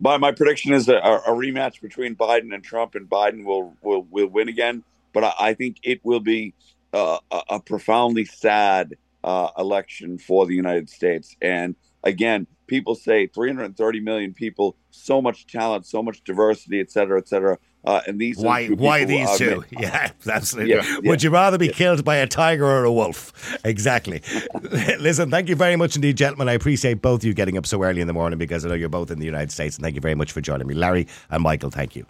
My, 0.01 0.17
my 0.17 0.33
prediction 0.33 0.73
is 0.73 0.89
a, 0.89 0.97
a 0.97 1.31
rematch 1.31 1.81
between 1.81 2.17
Biden 2.17 2.53
and 2.53 2.65
Trump, 2.65 2.97
and 2.97 3.09
Biden 3.09 3.45
will 3.45 3.73
will, 3.83 4.03
will 4.11 4.27
win 4.27 4.49
again. 4.49 4.83
But 5.13 5.23
I, 5.23 5.33
I 5.39 5.55
think 5.55 5.77
it 5.85 6.01
will 6.03 6.21
be 6.21 6.55
uh, 6.93 7.19
a, 7.31 7.43
a 7.51 7.61
profoundly 7.61 8.25
sad 8.25 8.97
uh, 9.23 9.51
election 9.57 10.19
for 10.19 10.45
the 10.45 10.57
United 10.57 10.91
States. 10.91 11.37
And 11.41 11.77
again, 12.03 12.49
people 12.69 12.95
say 12.95 13.27
330 13.27 14.01
million 14.01 14.33
people, 14.33 14.77
so 14.91 15.21
much 15.21 15.47
talent, 15.47 15.87
so 15.87 16.03
much 16.03 16.23
diversity, 16.23 16.79
et 16.81 16.91
cetera, 16.93 17.19
et 17.19 17.27
cetera. 17.27 17.59
Uh, 17.85 18.01
and 18.07 18.21
these 18.21 18.39
are 18.43 18.47
Why? 18.47 18.67
two 18.67 18.77
Why 18.77 19.05
these 19.05 19.37
two? 19.39 19.57
ma- 19.57 19.63
Yeah, 19.81 20.11
absolutely. 20.31 20.75
Yeah, 20.75 20.99
Would 21.05 21.23
you 21.23 21.31
rather 21.31 21.59
be 21.59 21.69
killed 21.69 22.05
by 22.05 22.17
a 22.17 22.27
tiger 22.27 22.65
or 22.67 22.85
a 22.85 22.93
wolf? 22.93 23.33
Exactly. 23.65 24.23
Listen, 25.01 25.31
thank 25.31 25.49
you 25.49 25.57
very 25.57 25.77
much 25.77 25.97
indeed, 25.97 26.17
gentlemen. 26.17 26.49
I 26.49 26.53
appreciate 26.53 27.03
both 27.03 27.21
of 27.21 27.25
you 27.25 27.35
getting 27.35 27.57
up 27.59 27.67
so 27.67 27.83
early 27.83 28.01
in 28.01 28.07
the 28.07 28.13
morning 28.13 28.39
because 28.39 28.65
I 28.65 28.69
know 28.69 28.75
you're 28.75 28.89
both 28.89 29.11
in 29.11 29.19
the 29.19 29.27
United 29.27 29.51
States, 29.51 29.77
and 29.77 29.83
thank 29.83 29.95
you 29.95 30.01
very 30.01 30.15
much 30.15 30.31
for 30.33 30.41
joining 30.41 30.67
me, 30.67 30.75
Larry 30.75 31.07
and 31.31 31.43
Michael. 31.43 31.71
Thank 31.71 31.97
you. 31.97 32.07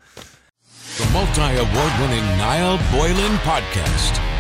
The 0.99 1.07
multi 1.13 1.41
award 1.43 1.93
winning 2.01 2.25
Niall 2.39 2.79
Boylan 2.93 3.37
Podcast. 3.39 4.28